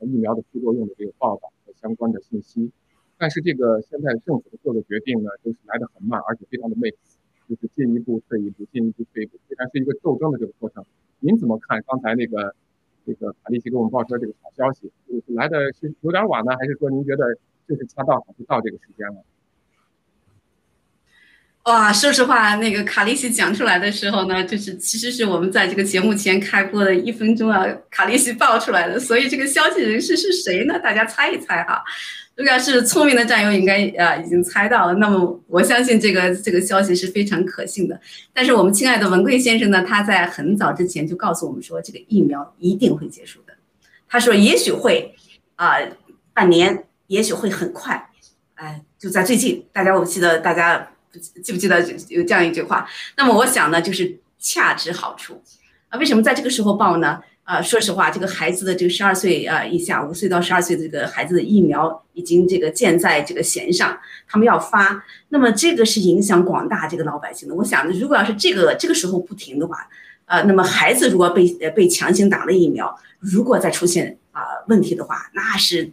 [0.00, 2.72] 疫苗的副作用的这个报道和相关的信息。
[3.16, 6.94] 但是这个现在政府的各个决定呢，都是来得很慢，而且非常的 mix，
[7.48, 10.84] 就是进一步退一步，进一步退一步，虽然是一个斗争的这个过程。
[11.20, 12.54] 您怎么看刚才那个
[13.04, 14.90] 这个卡利奇给我们报出来这个好消息？
[15.26, 17.34] 来的是有点晚呢，还是说您觉得
[17.66, 19.22] 就是恰到好处到这个时间了？
[21.68, 30.78] 哇，说实话，那个卡利西讲出来的时候呢，就是其实是我们在这个节目前开播的一分钟啊，卡利西爆出来的，所以这个消息人士是谁呢？
[30.78, 31.84] 大家猜一猜哈。
[32.36, 34.94] 如果要是聪明的战友，应该啊已经猜到了。
[34.94, 38.00] 那么我相信这个这个消息是非常可信的。
[38.32, 43.52] 但是我们亲爱的文贵先生呢，他在很早之前就告诉我们说，这个疫苗一定会结束的。
[44.08, 45.14] 他说也许会
[45.56, 45.76] 啊
[46.32, 48.08] 半年，也许会很快，
[48.54, 49.66] 哎就在最近。
[49.70, 50.88] 大家我记得大家
[51.42, 52.88] 记不记得有这样一句话？
[53.16, 55.42] 那么我想呢，就是恰值好处
[55.88, 55.98] 啊。
[55.98, 57.20] 为什么在这个时候报呢？
[57.44, 67.54] 啊，说实话，这个孩子的这个十二岁啊以下，五岁到十二岁的这个孩子的疫苗已经这个建在这个弦上，他们要发，那么这个是影响广大这个老百姓的。
[67.54, 69.88] 我想，如果要是这个这个时候不停的话，
[70.26, 75.90] 呃，那么孩子如果被被强行打了疫苗，如果再出现啊问题的话，那是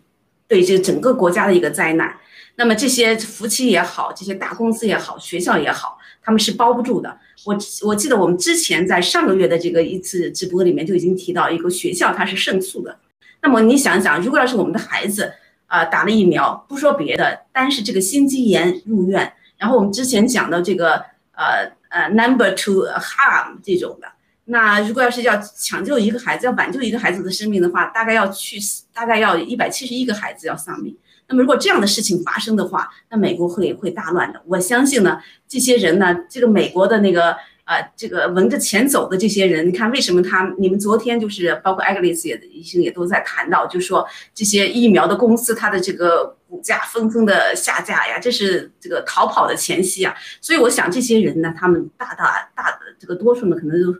[0.49, 2.17] 对这整个国家的一个灾难。
[2.57, 7.17] 那么这些夫妻也好，这些大公司也好，学校也好，他们是包不住的。
[7.45, 12.97] 我我记得我们之前在上个月的这个一次直播里面就已经提到一个学校它是胜诉的。
[13.41, 15.31] 那么你想想，如果要是我们的孩子
[15.67, 20.93] 啊打了疫苗，不说别的，单是这个心肌炎入院，然后我们之前讲的这个
[21.33, 24.07] 呃呃 number to harm 这种的，
[24.45, 28.57] 那如果要是要抢救一个孩子，要挽救一个孩子的生命的话，大概要去
[28.93, 30.95] 大概要一百七十一个孩子要丧命。
[31.27, 34.41] 那么如果这样的事情发生的话，那美国会会大乱的。
[34.45, 37.35] 我相信呢，这些人呢，这个美国的那个
[37.65, 40.53] 呃，这个闻着钱走的这些人，你看为什么他？
[40.59, 50.13] 你们昨天就是包括艾格丽斯也医生也都在谈到，就说这些疫苗的公司，它的这个股价纷纷的下架呀，这是这个逃跑的前夕啊。
[50.39, 53.95] 所以我想这些人呢，他们大大大的这个多数呢，可能都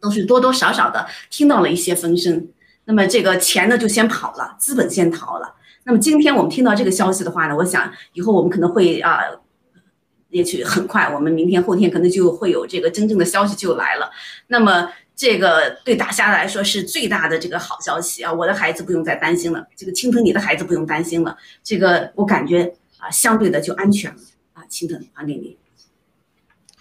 [0.00, 2.48] 都是多多少少的听到了一些风声，
[2.86, 5.54] 那么这个钱呢就先跑了，资本先逃了。
[5.84, 9.20] 那么今天我们听到这个消息的话呢，我想以后我们可能会啊。
[10.32, 14.10] 也许很快，我们明天后天可能就会有这个真正的消息就来了。
[14.46, 18.32] 那么这个对大家来说是最大的这个好消息啊！
[18.32, 21.36] 我的孩子不用再担心了，这个青藤你的孩子不用担心了。
[21.62, 24.16] 这个我感觉啊，相对的就安全了
[24.54, 25.58] 啊，青藤还给你。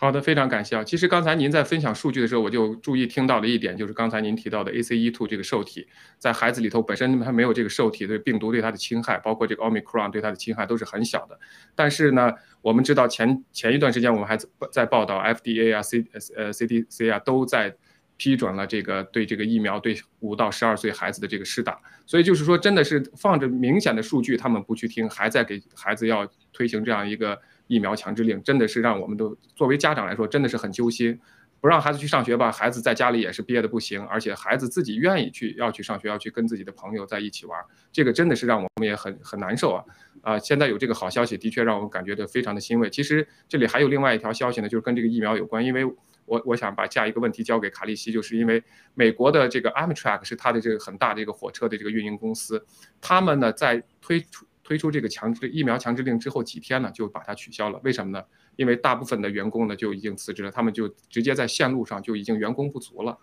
[0.02, 0.84] 好的，非常感谢啊。
[0.84, 5.88] 其实刚才您在分享数据的时候，我就注意听到了一点，就是刚才您提到的 ACE2 这个受体，
[6.18, 11.40] 在孩子里头本身还没有这个受体的病毒对它的侵害，包括这个 Omicron 对它的侵害都是很小的。
[11.76, 12.34] 但是呢，
[12.64, 14.36] 我们知道前前一段时间我们还
[14.72, 16.04] 在报道 FDA 啊、C
[16.36, 17.76] 呃 CDC 啊都在
[18.18, 27.40] 批准了这个对这个疫苗对五到十二岁孩子的这个施打，所以就是说真的是放着明显的数据，他们不去听，还在给孩子要推行这样一个。
[27.72, 31.18] 疫苗强制令真的是让我们都作为家长来说真的是很揪心，
[31.62, 37.58] 不让孩子去上学吧，孩子在家里也是憋得不行，而且孩子自己愿意去要去上学，要去跟自己的朋友在一起玩，
[37.90, 39.86] 这个真的是让我们也很很难受啊
[40.22, 40.38] 啊！
[40.38, 42.90] 现在有这个好消息，的确让我们感觉到非常的欣慰。
[42.90, 45.86] 其实这里还有另外一条消息呢，就是跟这个疫苗有关，因为
[46.26, 48.62] 我我想把下一个问题交给卡利西，就是因为
[48.96, 52.66] 美国的这个 Amtrak 是它的这个很大的一个火车的这个运营公司，
[53.00, 54.46] 他们呢在推出。
[54.72, 57.78] 推出这个强制疫苗强制令之后几天呢，就把它取消了。
[57.84, 58.24] 为什么呢？
[58.56, 63.18] 因为大部分的员工呢就已经辞职了，他们就直接在线路上就已经员工不足了。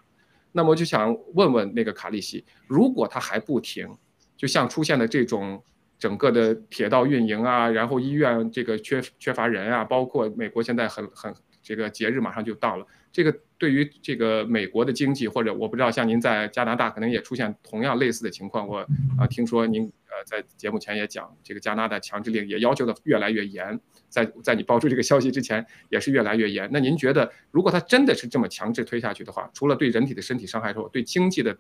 [0.52, 3.88] 那么我就想问问那个卡利西，如果他还不停，
[4.37, 5.64] 就像出现的这种
[5.98, 18.78] 整个的铁道运营啊，然后医院这个缺缺乏人啊，包括美国现在很很这个节日马上就到了，这个对于这个美国的经济，或者我不知道像您在加拿大可能也出现同样类似的情况，我
[19.18, 19.93] 啊听说您。
[20.11, 23.78] 呃，在节目前也讲，这个加拿大强制令也要求的越来越严，
[24.09, 26.66] 在在你爆出这个消息之前，也是越来越严。
[26.72, 31.55] 那您觉得，如果它真的是这么强制推下去的话，除了对人体的身体伤害之后，对经济的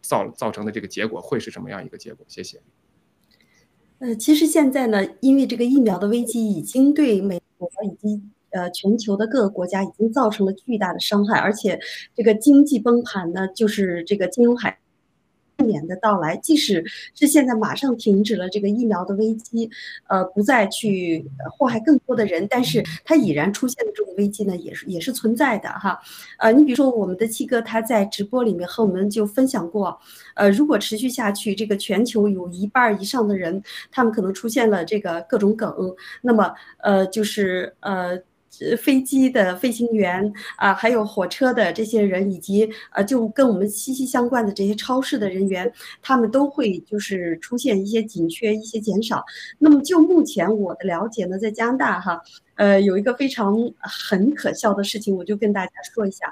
[0.00, 2.24] 造造成的这个结果会是什么样一个结果？
[2.26, 2.62] 谢谢。
[3.98, 8.22] 呃，其实现在呢，因为这个疫苗的危机已经对美国以及
[8.52, 11.78] 呃全球的各个国家已经造成了巨大的伤害，而且
[12.14, 14.78] 这个经济崩盘呢，就是这个金融海。
[15.66, 16.82] 年的到来，即使
[17.14, 19.68] 是现在马上停止了这个疫苗的危机，
[20.08, 26.00] 呃，不再去祸害更多的人，但是它已然出现的这种危机呢，也是也是存在的哈。
[26.38, 30.00] 呃，你比如说我们的七哥他在直播里面和我们就分享过，
[30.34, 38.18] 呃，如果持续下去，这个全球有一半以上的人，他们可能出现了这个各种梗，那么呃，就是呃。
[38.76, 45.72] 飞机的飞行员啊，还有火车的这些人，以及呃，就跟我们息息相关的这些超市的人员，
[46.02, 49.24] 他们都会就是出现一些紧缺、一些减少。
[49.58, 52.20] 那么就目前我的了解呢，在加拿大哈，
[52.56, 56.26] 呃，有一个非常很可笑的事情，我就跟大家说一下。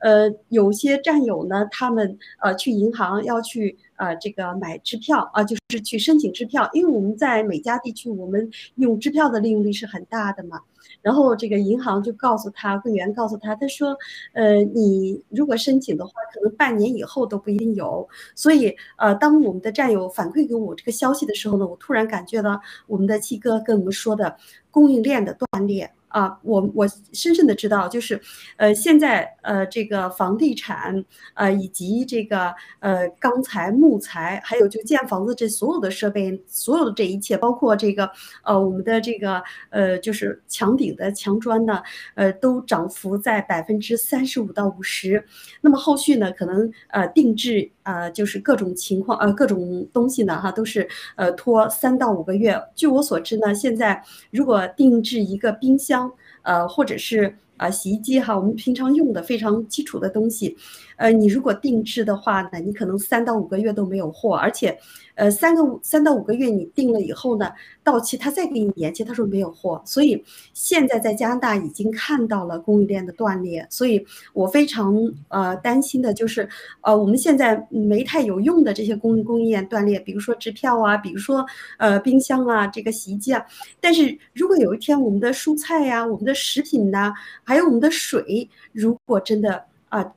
[0.00, 10.60] 呃，有些战友呢，他们呃去银行要去呃这个买支票啊，就是去申请支票，因为我们在美加地区，我们用支票的利用率是很大的嘛。
[11.04, 13.94] 然后这个银行就告诉他，柜员告诉他，他说，
[14.32, 18.08] 呃，你如果申请的话，可能半年以后都不一定有。
[18.34, 24.34] 所以，呃，当我们的战友反馈给我这个消息的时候呢，我突然感觉到我们的七哥跟我们说的
[24.70, 25.92] 供应链的断裂。
[26.14, 28.20] 啊，我我深深的知道，就是，
[28.56, 31.04] 呃，现在呃，这个房地产，
[31.34, 38.08] 呃，以及这个呃钢材、木材，还有就建房子这所有的设备，所有的这一切，包括这个
[38.44, 41.82] 呃我们的这个呃就是墙顶的墙砖呢，
[42.14, 45.24] 呃，都涨幅在百分之三十五到五十。
[45.62, 52.60] 那么后续呢，可能呃定制呃，就是各种情况呃各种东西呢哈，都是呃拖三到五个月。
[52.74, 56.10] 据我所知呢，现在如果定制一个冰箱，
[56.42, 60.56] 呃，或者是呃，洗衣机哈，我们平常用的非常基础的东西，
[60.96, 64.78] 呃，你如果定制的话呢，你可能三到五个月都没有货，而且。
[65.16, 67.48] 呃，三个五三到五个月你定了以后呢，
[67.84, 70.20] 到期他再给你延期，他说没有货，所以
[70.54, 74.92] 现在在加拿大已经看到了供应链的断裂，所以我非常
[75.28, 76.48] 呃担心的就是，
[76.80, 81.46] 呃，我们现在没太有用的这些供供应链断裂，比如说支票啊，比如说
[81.78, 83.46] 呃冰箱啊，这个洗衣机啊，
[83.80, 87.14] 但是如果有一天我们的蔬菜呀、我们的食品呐，
[87.44, 90.12] 还有我们的水，如果真的啊。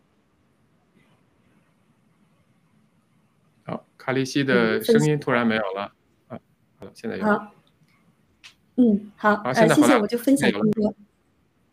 [4.08, 5.92] 卡利西的声音突然没有了，
[6.30, 6.40] 啊，
[6.80, 7.26] 好了，现在有。
[7.26, 7.52] 好，
[8.78, 10.96] 嗯，好，好，现在谢谢，我就分享这么多。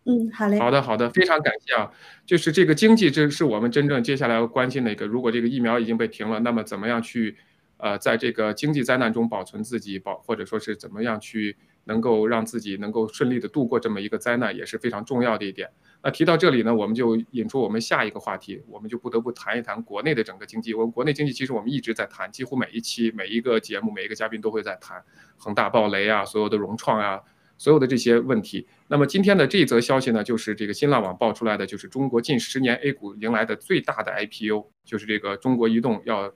[0.07, 0.59] 嗯，好嘞。
[0.59, 1.93] 好的，好的，非常感谢啊。
[2.27, 5.07] 就是这个经济，这是我们真正接下来要关心的一个。
[5.07, 7.37] 如果这个疫苗已经被停了，那么怎么样去，
[7.77, 15.71] 呃，在这个经济灾难中保存自己，保或者说是怎么样去能够让自己能够顺利的度过这么一个灾难，也是非常重要的一点。
[16.05, 20.75] 那提到这里呢，我们就引出我们下一个话题，我们就不得不谈一谈国内的整个经济。
[20.75, 25.03] 我们国内经济其实我们一直在谈，几乎每一期每一个节目每一个嘉宾都会在谈
[25.39, 27.21] 恒大暴雷啊，所有的融创啊。
[27.57, 36.35] 所有的这些问题，那么今天的这一则消息呢，就是这个新浪网爆出来的，就是中国近十年 A 股迎来的最大的 IPO，就是这个中国移动要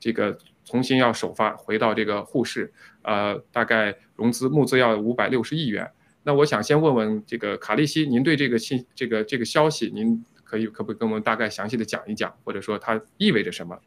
[0.00, 5.88] 这个重新要首发回到这个沪市，呃，大概融资募资要五百六十亿元。
[6.24, 13.78] 那我想先问问这个卡利西，您对这个信这个这个消息，您可以可不可以跟我们大概详细的讲一讲，或者说它意味着什么？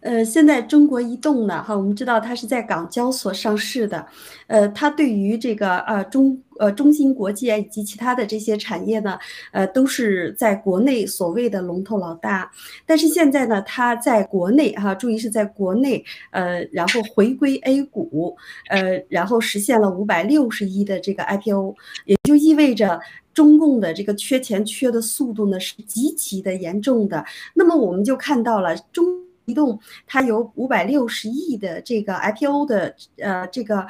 [0.00, 4.06] 呃，现在中国移动呢，哈，我们知道它是在港交所上市的，
[4.46, 9.18] 呃，它对于这个呃中呃中芯国际啊以及其他的这些产业呢，
[9.50, 12.48] 呃，都是在国内所谓的龙头老大。
[12.86, 18.36] 但是现在呢，它在国内哈，注意是在国内，呃，然后回归 A 股，
[18.68, 21.74] 呃，然后实现了五百六十亿的这个 IPO，
[22.04, 23.00] 也就意味着
[23.34, 27.24] 中共的这个缺钱缺的速度呢是极其的严重的。
[27.54, 29.04] 那么我们就看到了中。
[29.48, 33.84] 移动它有五百六十亿的这个 IPO 的呃这个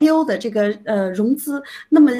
[0.00, 2.12] IPO 的这个呃融资，那么。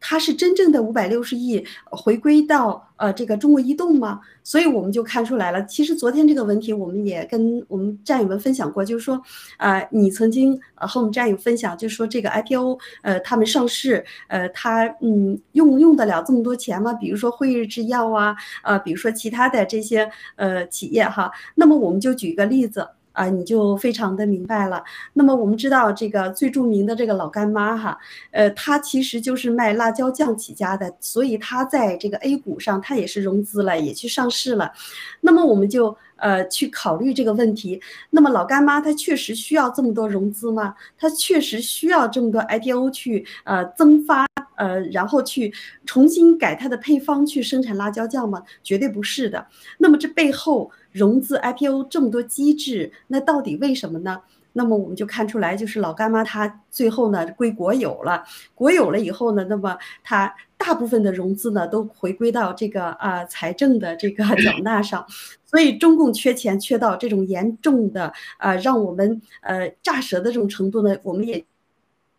[0.00, 4.20] 它是真正的五百六十亿回归到呃这个中国移动吗？
[4.42, 5.62] 所以我们就看出来了。
[5.66, 9.20] 其实昨天这个问题我们也跟我们战友们分享过，就是说，
[9.58, 16.94] 呃，你曾经呃和我们战友分享，就是说这个 IPO 呃他们上市呃他嗯用用得了这么多钱吗？
[16.94, 21.30] 比如说辉瑞制药啊，呃比如说其他的这些呃企业哈。
[21.54, 22.88] 那么我们就举一个例子。
[23.20, 24.82] 啊，你就非常的明白了。
[25.12, 27.98] 那么我们知道这个最著名的这个老干妈哈，
[28.30, 34.72] 呃，它其实就是卖辣椒酱起家的，所以它在这个 A 股上它也是融资了，也去上市了。
[35.20, 37.78] 那么我们就呃去考虑这个问题。
[38.08, 40.74] 那么老干妈它确实需要这么多融资吗？
[40.96, 45.52] 它确实需要这么多 IPO 去呃增发呃，然后去
[45.84, 48.42] 重新改它的配方去生产辣椒酱吗？
[48.62, 49.46] 绝对不是的。
[49.76, 50.70] 那么这背后。
[50.92, 54.20] 融资 IPO 这么多机制，那到底为什么呢？
[54.52, 58.24] 那么我们就看出来，就是老干妈它最后呢归国有了，
[58.54, 65.06] 国有了以后呢，那么它大部分的融资呢都回归到这个啊财政的这个 缴纳上，
[65.46, 71.44] 所以中共缺钱缺到这种严重的啊让我们呃炸舌的这种程度呢，我们也。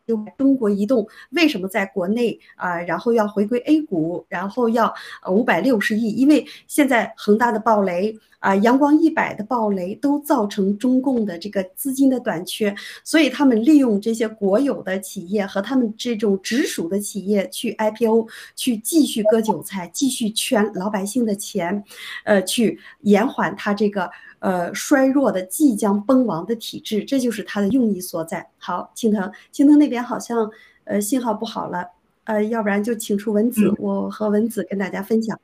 [0.07, 2.79] 就中国移动为什么在国内啊？
[2.81, 4.93] 然后要回归 A 股，然后要
[5.29, 6.11] 五百六十亿？
[6.11, 21.83] 因为现在恒大的暴雷啊，阳光一百的暴雷都造成中共的这个资金的短缺，所以他们利用这些国有的企业和他们这种直属的企业去 IPO，去继续割韭菜，继续圈老百姓的钱，
[22.25, 24.09] 呃，去延缓他这个。
[24.41, 28.49] 呃，衰弱的即将崩亡的体制，这就是它的用意所在。
[28.57, 30.51] 好，青藤，青藤那边好像
[30.83, 31.87] 呃信号不好了，
[32.23, 35.39] 呃，要不然就请出文子，我和文子跟大家分享。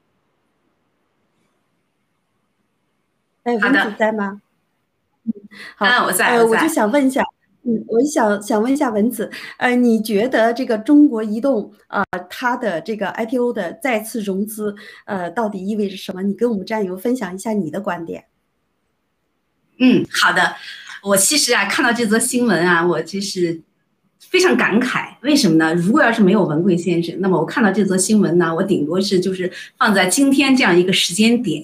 [3.43, 4.41] 哎，文子在吗？
[5.25, 5.33] 嗯，
[5.75, 6.35] 好，我在。
[6.35, 7.23] 呃，我就想问一下，
[7.61, 14.75] 嗯，我想想问一下文子，呃，你觉得这个中国移动啊，它的这个 IPO 的再次融资，
[15.05, 16.23] 呃，到底意味着什么？
[16.23, 18.25] 你跟我们战友分享一下你的观点。
[19.79, 20.55] 嗯，好的。
[21.03, 23.61] 我其实啊，看到这则新闻啊，我就是
[24.19, 25.15] 非常感慨。
[25.21, 25.73] 为什么呢？
[25.75, 31.63] 如果要是没有文贵先生，那么我看到这则新闻呢，我顶多是就是放在今天这样一个时间点，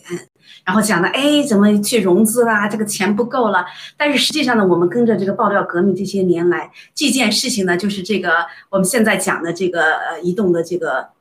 [0.64, 2.70] 然后讲的，哎，怎么去融资啦？
[2.70, 3.66] 这个钱不够了。
[3.98, 11.13] 但是实际上呢，我们跟着这个爆料革命这些年来，这件事情呢，就是这个我们现在讲的这个呃移动的这个。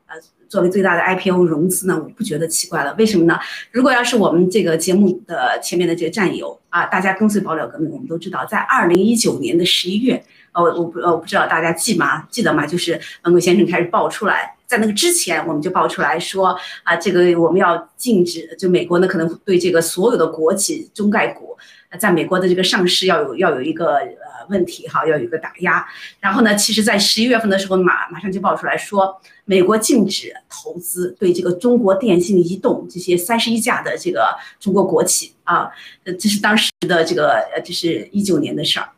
[0.53, 2.94] 作为最大的 IPO 融资呢，我不觉得奇怪了。
[2.98, 3.38] 为什么呢？
[3.70, 10.22] 如果要是我们这个节目的前面的这个战友啊，大家跟随爆料革命，我们都知道，在二零一九年的十一月，
[10.53, 12.26] 呃，我不，呃，我不知道大家记吗？
[12.30, 12.66] 记得吗？
[12.66, 21.57] 就是文贵先生开始爆出来，在那个之前，我们就爆出来说啊，这个我们要禁止，就美国呢可能对这个所有的国企中概股，
[21.99, 24.32] 在美国的这个上市要有要有一个呃。
[24.49, 25.86] 问题哈，要有一个打压。
[26.18, 35.70] 然后呢，其实，在十一月份的时候，马马上就爆出来说，美国禁止投资对这个中国电信、移动这些三十一家的这个中国国企啊。
[36.05, 38.88] 这是当时的这个，呃，这是一九年的事儿。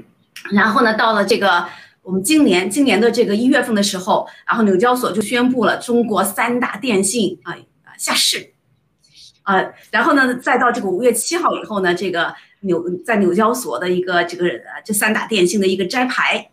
[0.50, 1.66] 然后呢，到了这个
[2.02, 7.52] 我们今年今年的这个一月份的时候，然后纽交所就宣布了中国三大电信啊
[7.84, 8.54] 啊下市
[9.46, 9.64] 啊。
[9.90, 12.34] 然后呢，再到这个五月七号以后呢，这个。
[12.60, 14.48] 纽在纽交所的一个这个
[14.84, 16.50] 这三大电信的一个摘牌，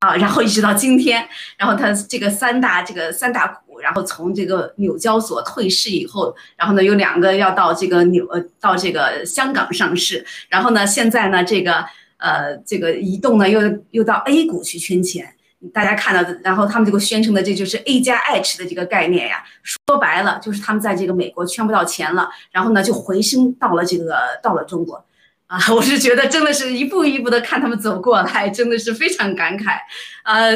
[0.00, 1.26] 啊，然后一直到今天，
[1.56, 11.82] 然后它这个三大这个三大股，然后从这个纽交所退市以后，然后呢有两个要到这个纽呃到这个香港上市，然后呢现在呢这个
[12.18, 13.60] 呃这个移动呢又
[13.92, 15.34] 又到 A 股去圈钱，
[15.72, 25.04] 大家看到的，然后他们这个宣称的这就是 A 加 H 的这个概念呀，说白了就是他们在这个美国圈不到钱了，然后呢就回升到了这个到了中国。
[25.48, 29.78] 啊， 我是觉得真的是一步一步的看他们走过来，真的是非常感慨。
[30.22, 30.54] 呃，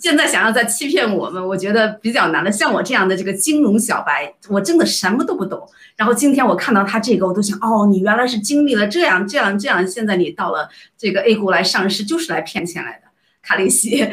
[0.00, 2.50] 现在想要再欺骗我们，我觉得比较难的。
[2.50, 5.64] 像我这样的这个金融小白，我真的什么都不懂。
[5.96, 13.01] 然后今天我看到他这个，我都想，哦，你原来是经历了这样这样这样，现在你到了这个 A 股来上市，就是来骗钱来的，
[13.42, 14.04] 卡利西。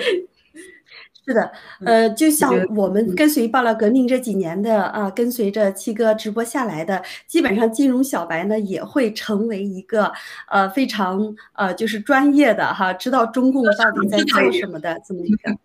[1.26, 1.52] 是的，
[1.86, 10.12] 呃，就像我们跟随爆料革命这几年的啊，跟随着七哥直播下来的，基本上金融小白呢也会成为一个
[10.48, 15.56] 呃非常呃就是专业的哈，知道中共到底在做什么的这么一个。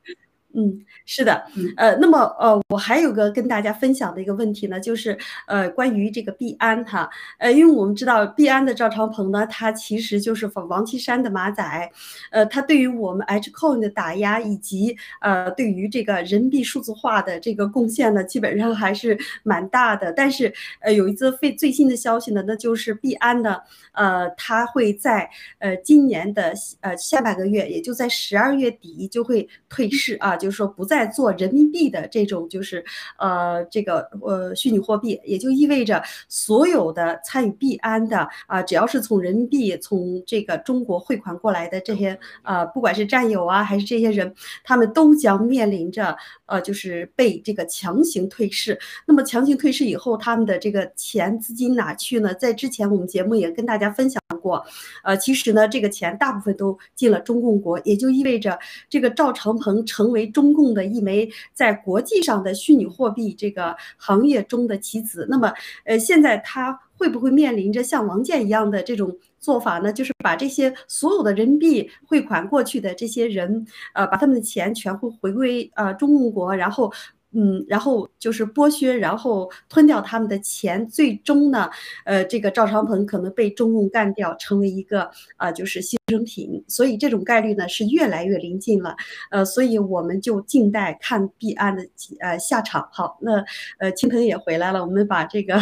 [0.57, 1.45] 嗯，是的，
[1.77, 11.91] 呃，那么呃，我还有个跟大家分享的一个问题呢，就是呃，关于这个币安哈，呃，因为我们知道币安的赵长鹏呢，他其实就是王岐山的马仔，
[12.31, 20.13] 呃，他对于我们 H coin 的打压以及呃，对于这个人民币数字化的这个贡献呢，基本上还是蛮大的。
[20.13, 23.59] 但是呃，有一则最最新的消息呢，那就是币安呢，
[23.91, 25.29] 呃，他会在
[25.59, 30.39] 呃今年的呃下半个月，也就在十二月底就会退市啊。
[30.45, 32.85] 就是说不再做人民币的这种，就是
[33.19, 46.15] 呃这个呃虚拟货币，也就意味着所有的参与币安的啊，只要是从人民币从这个中国汇款过来的这些呃，不管是战友啊还是这些人，他们都将面临着
[46.45, 48.79] 呃就是被这个强行退市。
[49.07, 52.35] 那么强行退市以后，他们的这个钱资金哪去呢？
[52.35, 54.63] 在之前我们节目也跟大家分享过，
[55.05, 58.59] 呃其实呢这个钱大部分都进了中共国，也就意味着
[58.91, 60.31] 这个赵长鹏成为。
[60.35, 65.51] 中共的一枚在国际上的虚拟货币这个行业中的棋子，那么，
[65.85, 69.93] 呃，现在他会不会面临着像王建一样的这种做法呢？
[69.93, 76.93] 就是把这些所有的人民币汇款过去的这些人，呃，把他们的钱全部回归呃中共国，然后。
[77.35, 81.69] 嗯，然后就是剥削，然后吞掉他们的钱，最终呢，
[82.05, 86.65] 呃，这个赵长鹏可能被中共干掉，成为一个啊，就是牺牲品。
[86.69, 88.97] 所以这种概率呢是越来越临近了，
[89.31, 91.85] 呃，所以我们就静待看币安的
[92.21, 92.89] 呃下场。
[92.93, 93.45] 好，那
[93.79, 95.57] 呃青藤也回来了，我们把这个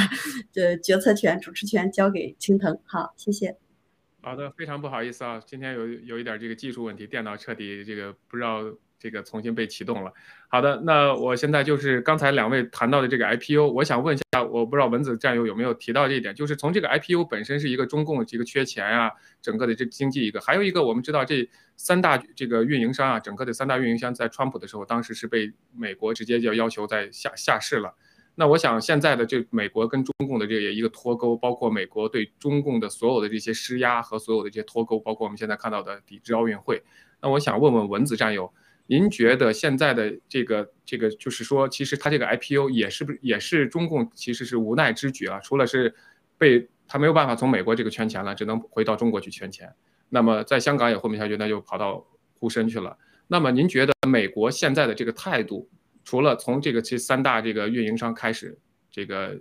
[0.55, 2.79] 呃决策权、主持权交给青藤。
[2.85, 3.57] 好，谢谢。
[4.20, 8.62] 好的，非常不好意思啊，今天有有一点这个技术问题，电脑彻底这个不知道。
[9.03, 10.13] 这个重新被启动了。
[10.47, 27.93] 好的，那我现在就是刚才两位谈到的这个 IPO，我想问一下，我不知道文子战友有没有提到这一点，就是从这个 IPO 本身是一个中共这个缺钱啊，整个的这经济一个，还有一个我们知道这三大这个运营商啊，整个的三大运营商在川普的时候，当时是被美国直接就要求在下下市了。
[28.35, 36.83] 那我想现在的这美国跟中共的这个一个脱钩，包括美国对中共的所有的这些施压和所有的这些脱钩，包括我们现在看到的抵制奥运会。
[37.21, 38.53] 那我想问问文子战友。
[38.93, 45.40] 您觉得现在的这个这个就是说，其实它这个 IPO 也是不是也是中共其实是无奈之举啊？
[45.40, 45.95] 除了是
[46.36, 49.74] 被他没有办法从美国这个圈钱了，只能回到中国去圈钱。
[50.11, 52.07] 那么在香港也混不下去，那就跑到
[52.38, 52.95] 沪深去了。
[53.28, 55.66] 那么您觉得美国现在的这个态度，
[56.05, 58.59] 除了从这个这三大这个运营商开始，
[58.90, 59.40] 这个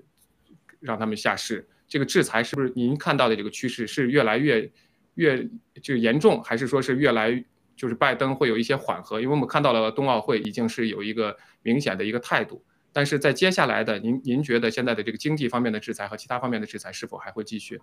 [0.79, 4.71] 让他们下市，这个制裁是不是您看到的这个趋势是越来越
[5.15, 5.45] 越
[5.83, 7.43] 就严重，还是说是越来？
[7.81, 12.63] 就是拜登会有一些缓和，因为我们看到了冬奥会已经是有一个明显的一个态度，
[12.93, 17.81] 但是在接下来的您您觉得现在的这个经济方面的制裁和其他方面的制裁是否还会继续？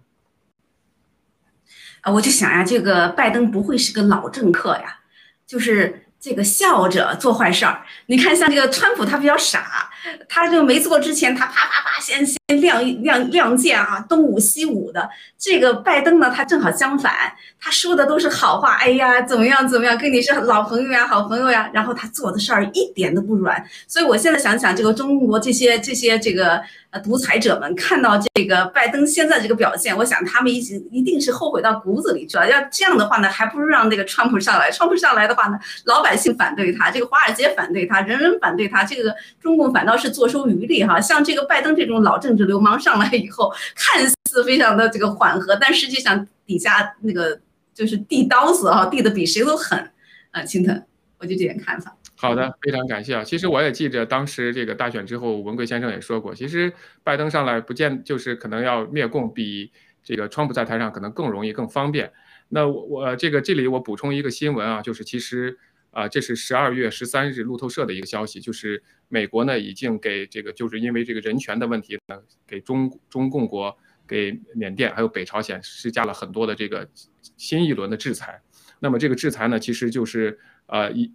[2.02, 5.00] 啊，我就想呀，这个拜登不会是个老政客呀，
[5.44, 7.84] 就是这个笑着做坏事儿。
[8.06, 9.90] 你看像这个川普，他比较傻，
[10.28, 15.08] 他就没做之前，他啪啪啪先先亮亮亮剑啊，东舞西舞的。
[15.38, 17.12] 这个拜登呢，他正好相反。
[17.60, 21.68] 他说的都是好话，哎呀，怎么样怎么样，跟你是老朋友呀，好朋友呀。
[21.72, 32.48] 然后他做的事儿一点都不软，所以我现在想想，这个中国这些这些这个呃独裁者们看到这个拜登现在这个表现，我想他们一直一定是后悔到骨子里去了。
[32.48, 34.70] 要这样的话呢，还不如让那个川普上来。
[34.70, 41.00] 川普上来的话呢，老百姓反对他，这个华尔街反对他，人人反对他，这个中共反倒是坐收渔利哈。
[41.00, 47.40] 像这个拜登这种老政治流氓上来以后，看似非常的这个缓和，但实际上底下那个。
[47.74, 49.92] 就是递刀子啊，递的比谁都狠，
[50.32, 50.82] 啊，青藤，
[51.18, 51.96] 我就这点看法。
[52.16, 53.22] 好的，非常感谢啊。
[53.22, 56.72] 其实我也记着，当时这个大选之后，文贵先生也说过，其实
[57.04, 59.70] 拜登上来不见就是可能要灭共，比
[60.02, 62.10] 这个川普在台上可能更容易、更方便。
[62.48, 65.56] 那我我这个这里我补充一个新闻啊，就是其实
[65.90, 73.76] 啊，这是十二月十三日路透社的一个消息，就是美国呢已经给这个，就是因为这个人权的问题呢，给中中共国、
[74.06, 76.88] 给缅甸还有北朝鲜施加了很多的这个
[77.36, 78.40] 新一轮的制裁。
[78.80, 81.12] 那么这个制裁呢，其实就是呃一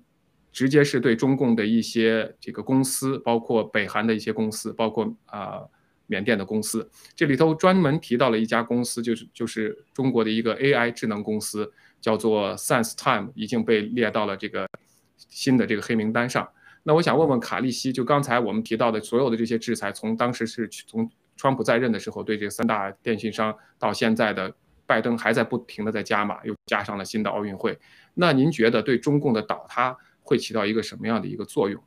[0.51, 5.61] 直接是对中共的一些这个公司，包括北韩的一些公司，包括啊
[6.07, 6.89] 缅甸的公司。
[7.15, 11.71] 这里头专门提到了一家公司，就是就是中国的一个 AI 智能公司。
[12.03, 14.67] 叫做 SenseTime 已经被列到了这个
[15.15, 16.45] 新的这个黑名单上。
[16.83, 24.53] 那我想问问卡利西，就刚才我们提到的所有的这些制裁，从当时是从川普在任的时候对这三大电信商，到现在的
[24.85, 27.79] 拜登还在不停的在加码，又加上了新的奥运会。
[28.15, 31.81] 那您觉得对中共的倒塌会起到一个什么样的一个作用？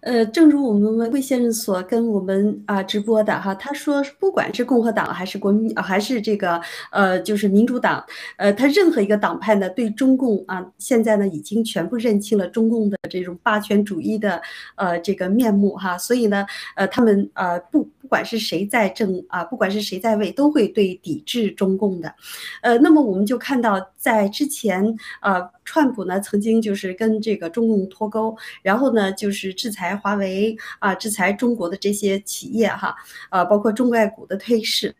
[0.00, 6.60] 呃，正如我们魏先生所跟我们啊直播的哈，他说，不管是共和党还是国民，还是这个
[6.92, 8.04] 呃，就是民主党，
[8.36, 14.40] 呃，他任何一个党派呢，对中共啊，现在呢已经全部认清了中共的这种霸权主义的
[14.76, 22.14] 呃这个面目哈，所以呢，呃，他们呃不不管是谁在政啊，不管是谁在位，都会对抵制中共的，
[22.62, 25.55] 呃，那么我们就看到在之前呃。
[25.66, 32.96] 川普呢曾经就是跟这个中共脱钩，然后呢就是制裁华为啊，制裁中国的这些企业哈，
[33.30, 34.94] 呃，包括中概股的退市。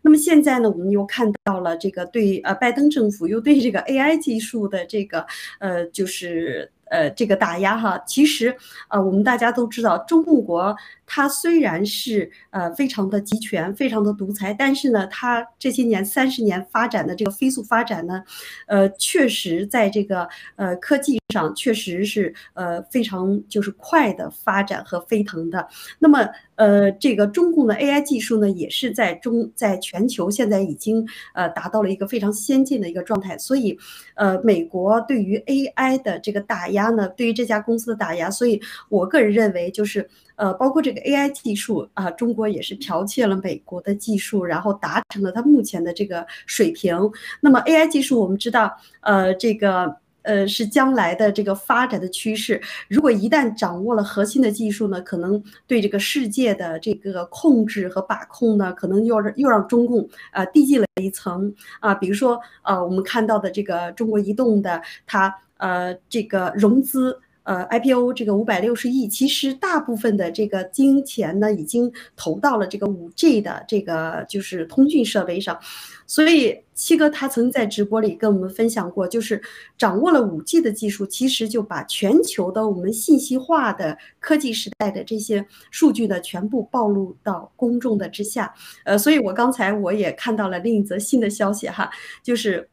[0.00, 5.26] 那么现在呢，我们又看到了这个对呃拜登政府又对这个 AI 技术的这个
[5.58, 6.72] 呃就是。
[6.92, 8.54] 呃，这个打压哈，其实，
[8.90, 10.76] 呃，我们大家都知道，中共国
[11.14, 18.22] 它虽然是呃非常的集权，非常的独裁，但是呢，它这些年三十年发展的这个飞速发展呢，
[18.66, 25.68] 呃，确实在这个呃科技上确实是呃非常就是快的发展和飞腾的。
[25.98, 33.36] 那么，呃，这个中共的 AI 技术呢，也是在中在全球现在已经呃达到了一个非常先进的一个状态。
[33.36, 33.76] 所以，
[34.14, 36.92] 呃，美国对于 AI 的这个打压。
[36.92, 38.60] 呢，对于这家公司的打压，所以
[38.90, 40.06] 我个人认为，就是
[40.36, 46.96] 呃，包括这个 AI 技术啊，中国也是剽窃了美国的技术，然后达成了它目前的这个水平。
[47.40, 49.96] 那么 AI 技术，我们知道，呃，这个。
[50.24, 52.62] 呃，是将来的这个发展的趋势。
[52.88, 61.92] 如果一旦掌握了核心的技术呢，可能对这个世界的这个控制和把控呢，可能又又让中共呃递进了一层啊。
[61.92, 67.20] 比如说呃，我们看到的这个中国移动的它呃这个融资。
[67.44, 75.58] 呃，IPO 这个五百六十亿，其实大部分的这个金钱呢，已经投到了这个五 G 的这个就是通讯设备上。
[76.06, 79.40] 所以七哥他曾在直播里跟我们分享过，就是
[79.76, 88.54] 掌握了五 G 的技术，其实就把全球的我们信息化的科技时代的这些数据呢，全部暴露到公众的之下。
[88.84, 91.90] 呃，所以我刚才我也看到了另一则新的消息哈，
[92.22, 92.68] 就是。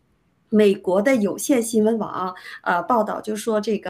[0.49, 3.89] 美国的有线新闻网呃报道就说这个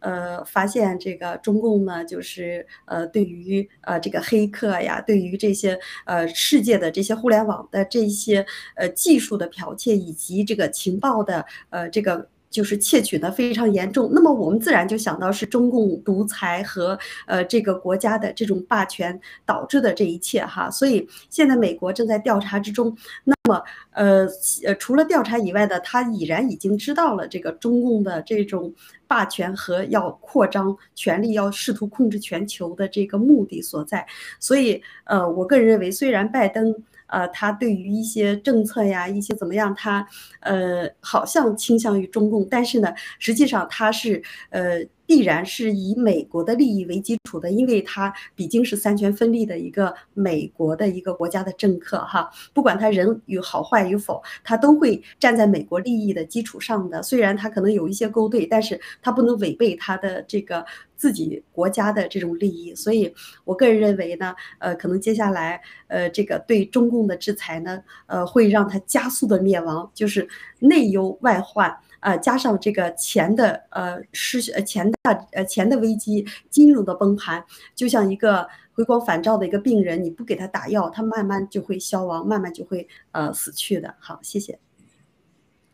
[0.00, 8.44] 呃发现这个中共呢就是呃对于呃这个黑客呀，对于这些呃世界的这些互联网的这些
[8.74, 12.28] 呃技术的剽窃以及这个情报的呃这个。
[12.50, 22.94] 就是窃取的非常严重，那么我们自然就想到是中共独裁和呃这个国家的这种霸权导致的这一切哈，所以现在美国正在调查之中。
[23.24, 24.26] 那么呃
[24.64, 28.74] 呃除了调查以外的，他已然已经知道了这个中共的这种
[29.06, 34.04] 霸权和要扩张权力、要试图控制全球的这个目的所在。
[34.40, 36.74] 所以呃，我个人认为，虽然拜登。
[37.10, 40.06] 呃，他对于一些政策呀，一些怎么样，他
[40.40, 44.84] 呃好像倾向于中共，但是呢，实际上他是呃。
[45.10, 57.02] 必然是以美国的利益为基础的，因为他毕竟是三权分立的一个美国的一个国家的政客哈，不管他人与好坏与否，他都会站在美国利益的基础上的。
[57.02, 60.64] 虽然他可能有一些勾兑，但是他不能违背他的这个
[60.96, 62.72] 自己国家的这种利益。
[62.76, 63.12] 所以
[63.44, 70.28] 我个人认为呢，呃，可能接下来呃这个对中共的制裁呢，呃，会让他加速的灭亡，就是
[70.60, 71.76] 内忧外患。
[72.00, 74.98] 呃，加上这个钱的呃失呃钱的
[75.32, 77.44] 呃钱的危机，金融的崩盘，
[77.74, 83.94] 就像一个回光返照的一个病人，你不给他打药，他慢慢就会消亡，慢慢就会呃死去的。
[83.98, 84.58] 好，谢谢。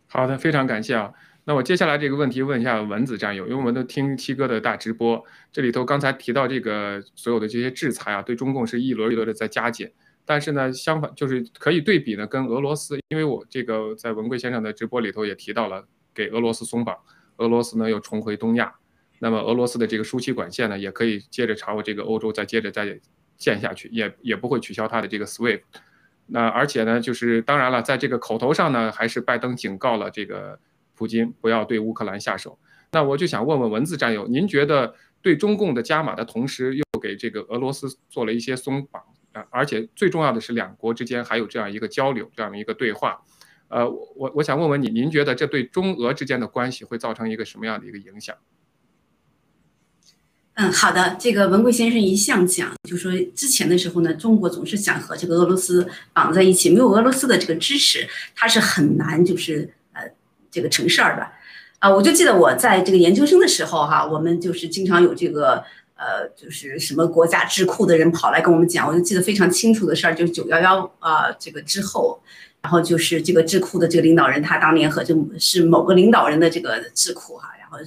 [0.09, 1.13] 好的，非常感谢啊。
[1.45, 9.93] 那我接下来这个问题问一下蚊子战友，因为我们都听七哥的大直播，这里头刚才提到这个所有的这些制裁啊，对中共是一轮一轮的在加减。
[10.25, 15.87] 但是呢，相反就是可以对比呢，跟俄罗斯，因为我这个在文贵先生的直播里头也提到了。
[16.17, 16.97] 给俄罗斯松绑，
[17.37, 18.75] 俄罗斯呢又重回东亚，
[19.19, 22.99] 那么俄罗斯的这个输气管线呢也可以接着朝这个欧洲再接着再
[23.37, 25.61] 建下去，也也不会取消它的这个 SWIFT。
[26.29, 30.59] 那而且呢，就是当然了，在这个口头上呢，还是拜登警告了这个
[30.95, 32.59] 普京不要对乌克兰下手。
[32.91, 39.03] 那我就想问问文字战友，您觉得对中共的加码的同时，又给这个俄罗斯做了一些松绑
[39.33, 43.21] 啊，而且最重要的是两国之间还有这样一个交流，这样一个对话，
[43.69, 48.37] 呃，我我想问问你，您觉得这对中俄之间的关系会造成一个什么样的一个影响？
[50.55, 60.03] 嗯，好的，这个文贵先生一向讲，就说之前的时候呢，中国总是想和这个俄罗斯绑在一起，没有俄罗斯的这个支持，他是很难就是呃
[60.51, 61.29] 这个成事儿的。
[61.79, 65.63] 啊，我就记得我在这个研究生的时候哈，我们就是经常有这个
[65.95, 72.19] 呃就是什么国家智库的人跑来跟我们讲，我就记得非常清楚的事儿，就是九幺幺啊这个之后，
[72.67, 77.79] 然后就是这个智库的这个领导人，他当年和这是某个领导人的这个智库哈，然后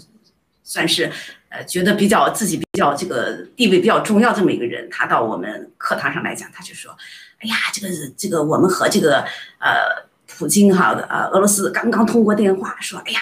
[0.63, 1.11] 算是。
[1.51, 6.95] 呃，觉得比较自己比较这个地位比较重要这么一个人，他到我们课堂上来讲，他就说
[7.41, 9.25] ：“哎呀，这个这个我们和这个
[9.57, 13.19] 呃普京哈呃俄罗斯刚刚通过电话说，哎呀，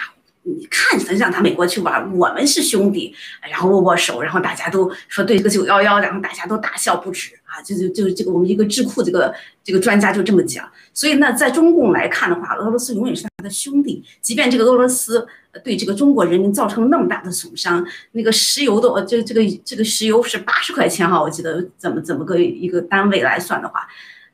[0.58, 9.34] 你看让他美国去玩，我们是兄弟，然后握握手，然后大家都说对这个九幺幺，然后大家都大笑不止啊，就就就这个我们一个智库这个
[9.64, 10.68] 这个专家就这么讲。
[10.94, 15.28] 所以呢，在中共来看的话，俄罗斯永远是他的兄弟，即便这个俄罗斯。”
[15.64, 23.88] 对这个中国人民造成了那么大的损伤，那个石油的，这这个这个石油是八十块钱哈，我记得怎么怎么个一个单位来算的话，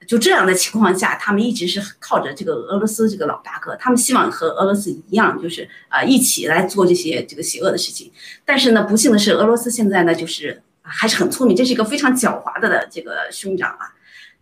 [0.08, 8.12] 就这样的情况下，他们一直是靠着这个俄罗斯这个老大哥，他们希望和俄罗斯一样，就是啊一起来做这些这个邪恶的事情。
[8.46, 13.94] 但是呢，不幸的是，俄罗斯现在呢就是还是很聪明，这是一个非常狡猾的的这个兄长啊。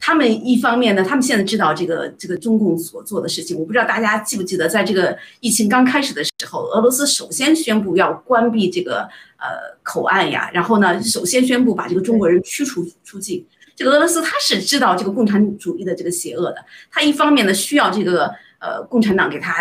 [0.03, 9.01] 他们一方面呢，他们现在知道这个这个中共所做的事情，我不知道大家记不记得，在这个疫情刚开始的时候，俄罗斯首先宣布要关闭这个
[9.37, 13.45] 呃口岸呀，然后呢，首先宣布把这个中国人驱除出境。
[13.81, 19.55] 这个俄罗斯他是知道这个共产主义的这个邪恶的，他一方面呢需要这个呃共产党给他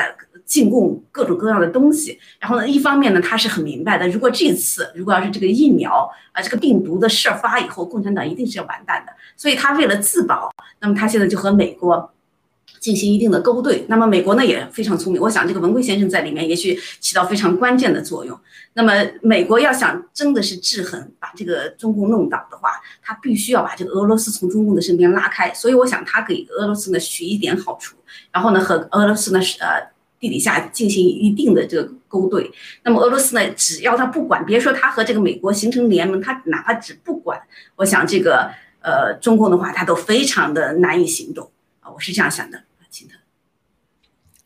[0.45, 9.13] 进贡各种各样的东西，然后呢一方面呢他是很明白的，如果这次如果要是这个疫苗啊这个病毒的事发以后，共产党一定是要完蛋的。
[9.39, 12.13] 所以他为了自保，那么他现在就和美国
[12.81, 13.85] 进行一定的勾兑。
[13.89, 18.37] 那么美国呢也非常聪明，我想这个文贵先生在里面也许起到非常关键的作用。
[18.73, 22.71] 那么美国要想真的是制衡，把这个中共弄倒的话，
[23.03, 25.53] 他必须要把这个俄罗斯从中共的身边拉开。
[25.55, 27.97] 所以我想他给俄罗斯呢取一点好处，
[28.33, 29.81] 然后呢和俄罗斯呢是呃
[30.19, 32.51] 地底下进行一定的这个勾兑。
[32.83, 37.41] 那么俄罗斯呢只要他不管，别说他和这个美国形成联盟，他哪怕只不管，
[37.77, 38.51] 我想这个。
[38.83, 41.51] 呃，中共的话，他都非常的难以行动
[41.81, 42.63] 啊，我是这样想的，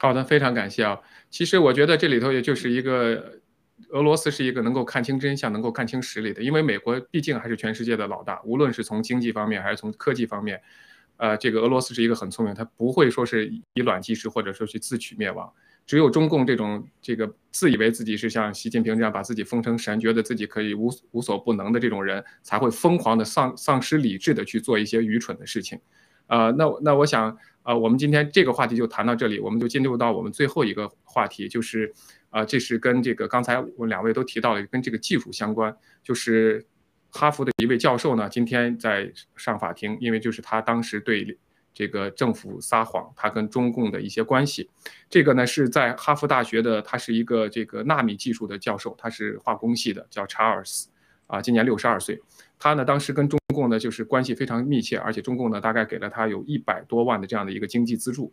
[0.04, 1.00] 好的，非常感谢啊。
[1.30, 3.40] 其实我觉得这里头也就是一个
[3.88, 10.60] 俄罗斯是一个能够看清真相、能够看清实力的，因为美国毕竟还是全世界的老大，无论是从经济方面还是从科技方面，
[11.16, 15.50] 呃，这个俄罗斯是一个很聪明，他不会说是以卵击石或者说去自取灭亡。
[15.86, 25.80] 只有中共这种这个自以为自己是像习近平这样把自己封成神，觉得自己可以无无所不能的这种人，才会疯狂的丧丧失理智的去做一些愚蠢的事情。
[26.26, 31.92] 呃，那那我想，呃，我们今天这个话题就谈到这里，我们就进入到我们最后一个话题，就是，
[32.30, 36.64] 呃，这是跟这个刚才我们两位都提到了，跟这个技术相关，就是
[37.10, 41.36] 哈佛的一位教授呢，今天在上法庭，因为就是他当时对。
[41.76, 44.70] 这个政府撒谎，他跟中共的一些关系，
[45.10, 50.88] 这个呢是在哈佛大学的，他是一个这个纳米技术的教授，他是化工系的，叫查尔斯，
[51.26, 52.22] 啊，今年六十二岁，
[52.58, 58.32] 他呢当时跟中共呢就是关系非常密切，而且中共呢大概给了他有一百多万的这样的一个经济资助，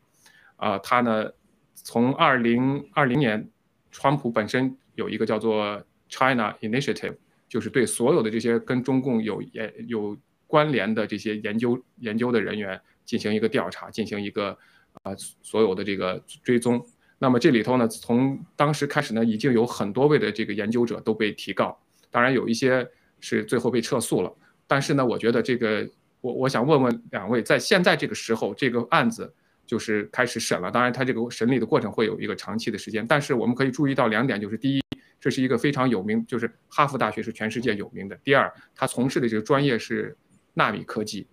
[0.55, 1.31] 啊，他呢
[1.75, 3.49] 从二零二零年，
[3.91, 7.15] 川普本身有一个叫做 China Initiative，
[7.47, 10.17] 就是对所有的这些跟中共有研有
[10.47, 12.79] 关联的这些研究研究的人员。
[13.03, 14.57] 进行一个调查，进行一个
[15.01, 15.11] 啊
[15.41, 16.85] 所有的这个追踪。
[17.17, 21.77] 那么这里头呢，从当时开始呢，已经有很多位的这个研究者都被提告，
[22.09, 22.87] 当然有一些
[23.21, 24.35] 是最后被撤诉了。
[24.67, 29.33] 但是呢，我觉得这个我我想问问两位，在现在这个时候，这个案子
[29.65, 30.69] 就是开始审了。
[30.69, 33.07] 当然，它这个审理的过程会有一个长期的时间。
[33.07, 34.83] 但是我们可以注意到两点，就是第一，
[35.19, 38.15] 这是一个非常有名，就是哈佛大学是全世界有名的。
[38.23, 40.17] 第二，他从事的这个专业是
[40.53, 41.27] 纳米科技，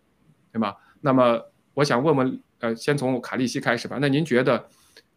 [0.53, 0.77] 对吧？
[1.01, 1.41] 那么
[1.75, 3.99] 我想问问，呃，先从卡利西开始吧。
[4.01, 4.69] 那您觉得，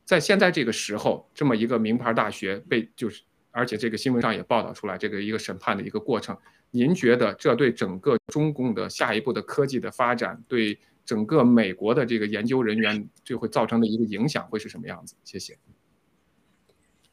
[0.05, 6.37] 在现在这个时候，这么一个名牌大学被就是，而且这个新闻上也报道出来，这个一个审判的一个过程，
[6.71, 15.15] 您觉得这对整个中共的下一步的科技的发展，对整个美国的这个研究人员，就会造成的一个影响会是什么样子？
[15.23, 15.57] 谢谢。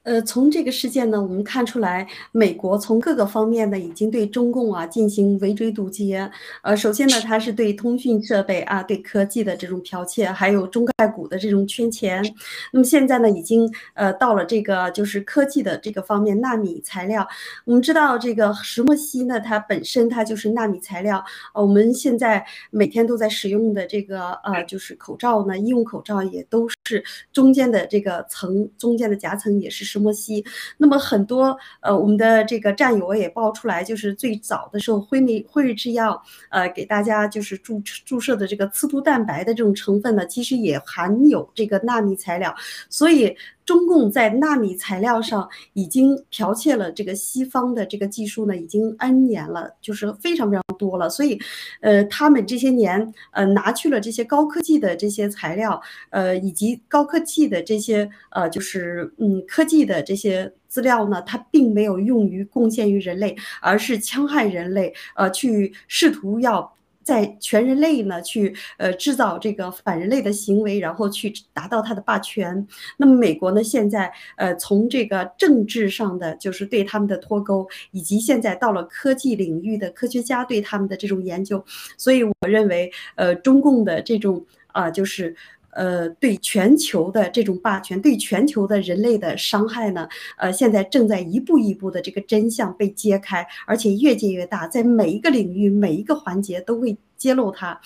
[0.05, 6.31] 呃，从这个事件呢，我们看出来，美国从各个方面呢，已经对中共啊进行围追堵截。
[6.63, 12.25] 呃，首先呢，它是对通讯设备啊、对科技的这种剽窃，还有中概股的这种圈钱。
[12.73, 17.27] 那么现在呢，已经呃到了这个就是科技的这个方面，纳米材料。
[17.67, 21.23] 我们知道这个石墨烯呢，它本身它就是纳米材料。
[21.53, 29.99] 呃，我们现在每天都在使用的这个呃就是口罩呢，医用口罩也都是中间的这个层，中间的夹层也是石。
[29.99, 30.45] 墨烯，
[30.77, 42.55] 那么很多呃，我们的这个战友也爆出来，就是最早的时候，辉瑞辉瑞制药呃给大家就是注注射的这个刺突蛋白的这种成分呢，其实也含有这个纳米材料，
[42.89, 43.37] 所以。
[43.69, 51.11] 中共在纳米材料上已经剽窃了这个西方的这个技术呢，已经 N 年了，就是非常非常多了。
[51.11, 51.39] 所以，
[51.83, 66.73] 呃，他们这些年呃拿去了这些高科技的这些材料，呃，以及高科技的这些呃就是嗯科技的这些资料呢，它并没有用于贡献于人类，而是戕害人类，呃，去试图要。
[67.09, 72.67] 在全人类呢，去呃制造这个反人类的行为，然后去达到他的霸权。
[72.99, 81.65] 那么美国呢，现在呃从这个政治上的就是对他们的脱钩，以及现在到了科技领域的科学家对他们的这种研究，
[81.97, 85.35] 所以我认为呃中共的这种啊就是。
[85.71, 90.09] 呃，对全球的这种霸权，对全球的人类的伤害呢？
[90.37, 97.81] 呃，现在正在一步一步的这个真相被揭开，而且越揭越大，在每一个领域、每一个环节都会揭露它。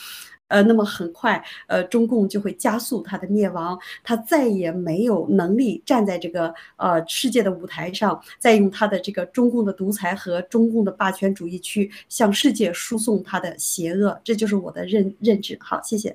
[0.49, 14.21] 呃，那么很快，呃，中共就会加速它的灭亡，它再也没有能力站在这个呃世界的舞台上，再用它的这个中共的独裁和中共的霸权主义去向世界输送它的邪恶。
[14.23, 15.57] 这就是我的认认知。
[15.59, 16.15] 好，谢谢。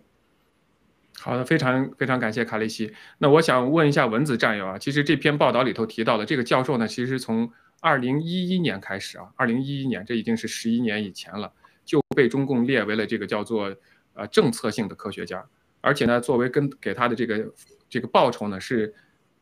[1.20, 2.94] 好的，非常非常感谢卡利西。
[3.18, 7.52] 那我想问一下蚊子战友啊，其实这篇报道里头提到的这个教授呢，其实从
[7.82, 11.52] 二零一一年开始啊，二零一一年这已经是十一年以前了，
[11.84, 13.76] 就被中共列为了这个叫做
[14.14, 15.44] 呃政策性的科学家，
[15.82, 17.54] 而且呢，作为跟给他的这个
[17.90, 18.94] 这个报酬呢是，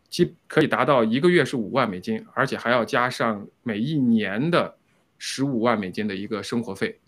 [0.10, 4.76] 基可以达到一个月是五万美金，而且还要加上每一年的
[5.18, 7.00] 十五万美金的一个生活费。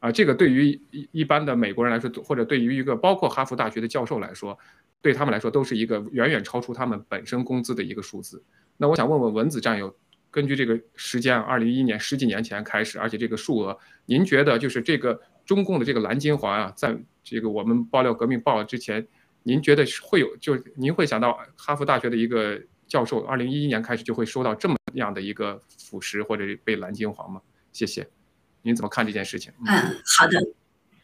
[0.00, 4.58] 啊，这个对于一一般的美国人来说，或者对于一个包括哈佛大学的教授来说，
[5.02, 8.42] 对他们来说都是一个远远超出他们本身工资的一个数字。
[8.78, 9.94] 那我想问问蚊子战友，
[10.30, 19.06] 根据这个时间，二零一一年十几年前开始，而且这个数额，您觉得就是这个中共的这个蓝金环啊，在这个我们爆料革命报之前，
[19.42, 27.42] 您觉得会有，就您会想到哈佛大学的一个教授，二零一一年开始就会收到这么样的一个腐蚀或者被蓝金环吗？
[27.70, 28.08] 谢谢。
[28.62, 29.52] 您怎么看这件事情？
[29.66, 30.38] 嗯，好的，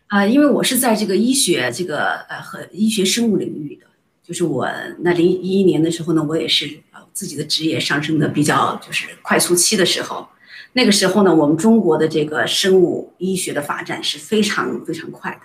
[0.09, 3.87] 啊，因为我是在这个医学这个呃和医学生物领域的，
[4.23, 4.69] 就是我
[5.01, 10.29] 那零一一年的时候呢，我也是呃自己的职业上升的比较就是快速期的时候，
[10.75, 15.41] 那个时候呢，我们中国的这个生物医学的发展是非常非常快的。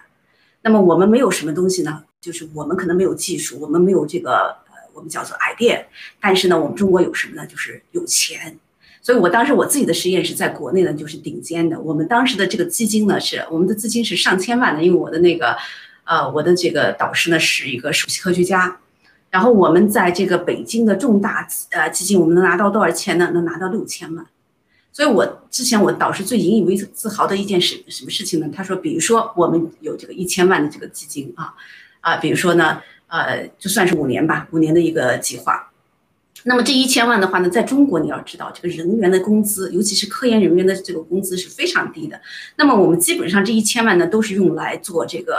[0.64, 4.32] 那么我们没有什么东西呢，就是我们可能没有技术，我们没有这个
[4.68, 5.86] 呃我们叫做 idea，
[6.20, 7.47] 但是呢，我们中国有什么呢？
[7.47, 8.59] 就是有钱。
[9.04, 11.80] 所以，我当时我自己的实验室在国内呢，就是顶尖的。
[11.80, 15.58] 我们当时的这个基金呢，是我们的资金是上千万的，因为我的那个，
[16.04, 18.78] 呃，我的这个导师呢是一个首席科学家。
[19.32, 23.32] 然后我们在这个北京的重大呃基金，我们能拿到多少钱呢？
[23.34, 24.24] 能拿到六千万。
[24.93, 28.49] 所以我之前我导师最引以为自豪的一件事，什么事情呢？
[28.54, 31.56] 他说，比如说我们有这个一千万的这个基金啊，
[32.02, 35.70] 啊，比如说呢，呃，就算是五年吧，五年的一个计划。
[36.43, 42.19] 那么这一千万的话呢，在中国你要知道，这个人员的工资，尤其是科研人员的这个工资是非常低的。
[42.55, 45.35] 那么我们基本上这一千万呢，都是用来做这个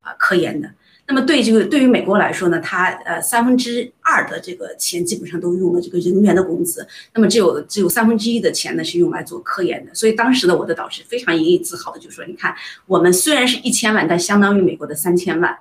[0.00, 0.70] 啊科研的。
[1.06, 9.94] 那么对这个对于美国来说呢，它呃三分之二的这个钱基本上都用了这个人员的工资，那么只有只有三分之一的钱呢是用来做科研的。
[9.94, 12.54] 所以当时呢，我的导师非常引以自豪的就说：“你看，
[12.86, 15.58] 我们虽然是一千万，但相当于美国的三千万。”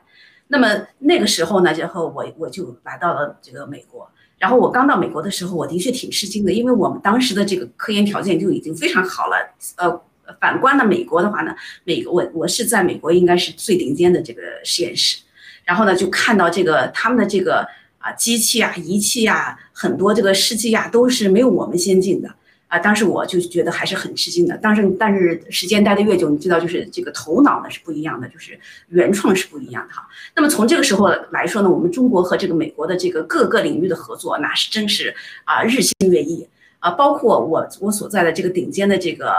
[0.48, 4.10] 那么那个时候呢，然后我我就来到了这个美国。
[4.44, 9.38] 然后我刚到美国的时候，我的确挺吃惊的，因为我们当时的这个科研条件就已经非常好了。
[9.78, 10.02] 呃，
[10.42, 15.20] 反观呢美国的话呢，美我我是在美国应该是最顶尖的这个实验室，
[15.64, 17.66] 然后呢就看到这个他们的这个
[18.00, 22.36] 啊机器啊仪器啊很多这个试剂啊都是没有我们先进的。
[22.74, 24.58] 啊，当时我就觉得还是很吃惊的。
[24.60, 30.08] 但是，但是时间待得越久，你知道，就是这个头脑呢是不一样的，就是原创是不一样的哈。
[30.36, 35.14] 那么从这个时候来说呢，我们中国和这个美国的这个各个领域的合作，那是真是
[35.44, 36.50] 啊日新月异
[36.80, 36.90] 啊。
[36.90, 39.36] 包括我我所在的这个顶尖的这个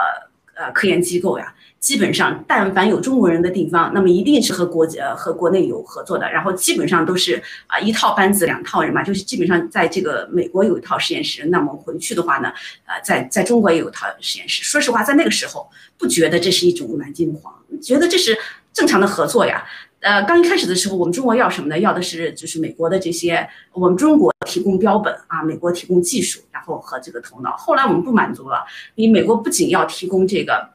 [0.55, 1.55] 呃科研机构呀。
[1.80, 6.26] 基本上，但凡有中国人的地方，那么一定是和国呃和国内有合作的。
[6.32, 12.50] 然后基本上都是啊一套班子两套人嘛，就是基本上在这个美国有一套实验室，那么回去的话呢，
[12.86, 14.64] 呃在在中国也有一套实验室。
[14.64, 18.34] 说实话，在那个时候不觉得这是一种蓝金黄，觉得这是
[18.72, 19.62] 正常的合作呀。
[20.05, 21.78] 呃，刚一开始的时候，我们中国要什么呢？
[21.78, 27.57] 要的是就是美国的这些，我们中国提供标本啊，美国提供技术，然后和这个头脑。
[27.57, 30.68] 后来我们不满足了，你美国不仅要提供这个。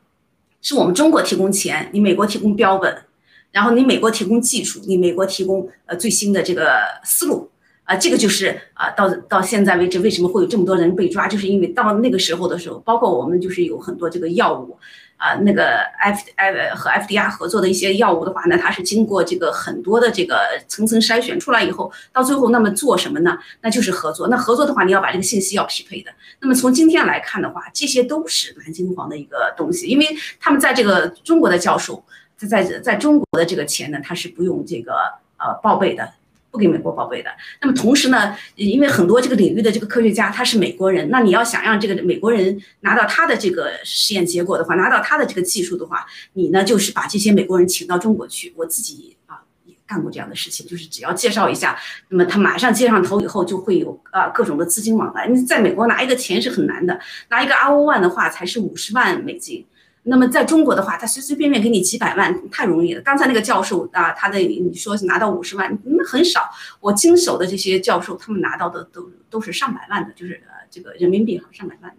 [0.63, 3.03] 是我们中国提供钱，你美国提供标本，
[3.51, 7.51] 然后你美国提供技术，你美国提供呃最新的这个思路
[7.83, 14.75] 啊，这个就是啊到到现在为止为什么会有这么多人被抓，就是因为到那个时候的时候，包括我们就是有很多这个药物。
[15.19, 20.39] 啊，那个 F F 和 F D R 合作的一些药物的话呢，它是经过这个很多的这个
[20.69, 23.37] 层层筛选出来以后，到最后那么做什么呢？
[23.59, 24.29] 那就是合作。
[24.29, 26.11] 那合作的话，你要把这个信息要匹配的。
[26.39, 30.07] 那么从今天来看的话，这些都是蓝金黄的一个东西，因为
[30.39, 32.01] 他们在这个中国的教授，
[32.37, 34.93] 在在在中国的这个钱呢，他是不用这个
[35.37, 36.09] 呃报备的。
[36.51, 37.29] 不给美国报备的。
[37.61, 48.53] 那么同时呢，因为很多这个领域的这个科学家他是美国人，那你要想让这个美国人拿到他的这个实验结果的话，拿到他的这个技术的话，你呢就是把这些美国人请到中国去。
[48.57, 51.77] 我自己啊也干过这样的事情，就是只要介绍一下，
[52.09, 55.27] 那么他马上接上头以后就会有啊各种的资金往来。
[55.27, 59.65] 你在美国拿一个钱是很难的，拿一个 R O one 的话才是五十万美金。
[60.09, 63.01] 那么在中国的话，他随随便便给你几百万，太容易了。
[63.01, 66.49] 刚才那个教授啊，他的你说是拿到五十万，那很少。
[66.79, 71.97] 我经手的这些教授，他们拿到的都都是上百万的，就是呃这个人民币哈，上百万的，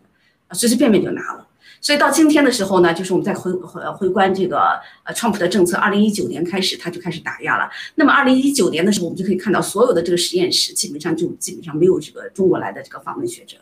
[0.48, 1.46] 啊随随便便就拿了。
[1.80, 7.70] 所以到今天的时候呢，就是我们在回回回观这个呃川普的政策，二零一九年开始他就开始打压了。
[7.94, 13.56] 那么二零一九年的时候，我们就可以看到所有的这个实验室基本上就基本上没有这个中国来的这个访问学者。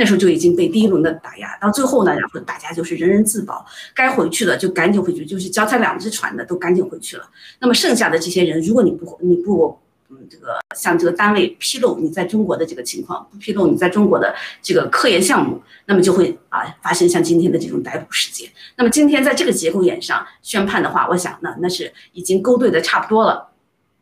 [0.00, 7.28] 那时候就已经被第一轮的打压，到最后呢，然后大家就是人人自保，该回去的就赶紧回去，就是脚踩两只船的都赶紧回去了。
[7.58, 9.78] 那么剩下的这些人，如果你不你不
[10.08, 18.48] 嗯这个向这个单位披露你在中国的这个情况，不披露你在中国的这个科研项目，那么就会啊发生像今天的这种逮捕事件。
[18.76, 23.50] 那么今天在这个节骨眼上宣判的话，我想呢那是已经勾兑的差不多了，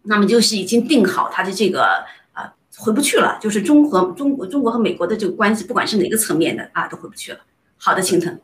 [0.05, 2.05] 那么就是已经定好他的这个。
[2.79, 7.41] 回不去了，就是中和中国中国和美国的这个关系，不管是哪个层面的啊，都回不去了。
[7.76, 8.39] 好的，青藤。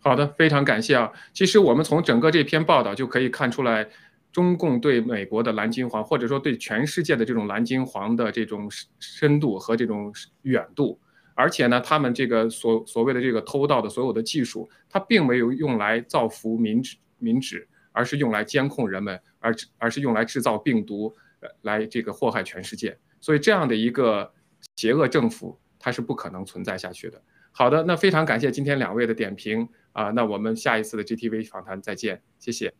[0.00, 1.12] 好的，非常感谢啊。
[1.34, 3.86] 其实我们从整个这篇报道就可以看出来，
[4.32, 10.10] 中共对美国的蓝金黄，或者说对全世界的这种蓝金黄的这种深度和这种
[10.42, 10.98] 远度，
[11.34, 21.14] 而且呢，他们这个所所谓的这个偷盗的所有的技术，它并没有用来造福民脂民脂，而是用来监控人们，而而是用来制造病毒，
[21.60, 22.96] 来这个祸害全世界。
[23.20, 24.32] 所以这样的一个
[24.76, 27.22] 邪恶政府，它是不可能存在下去的。
[27.52, 32.72] 好的，那非常感谢今天两位的点评啊，那我们下一次的 GTV 访谈再见，谢谢。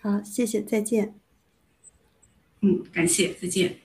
[0.00, 1.14] 好，谢谢，再见。
[2.60, 3.78] 嗯，感谢，再见。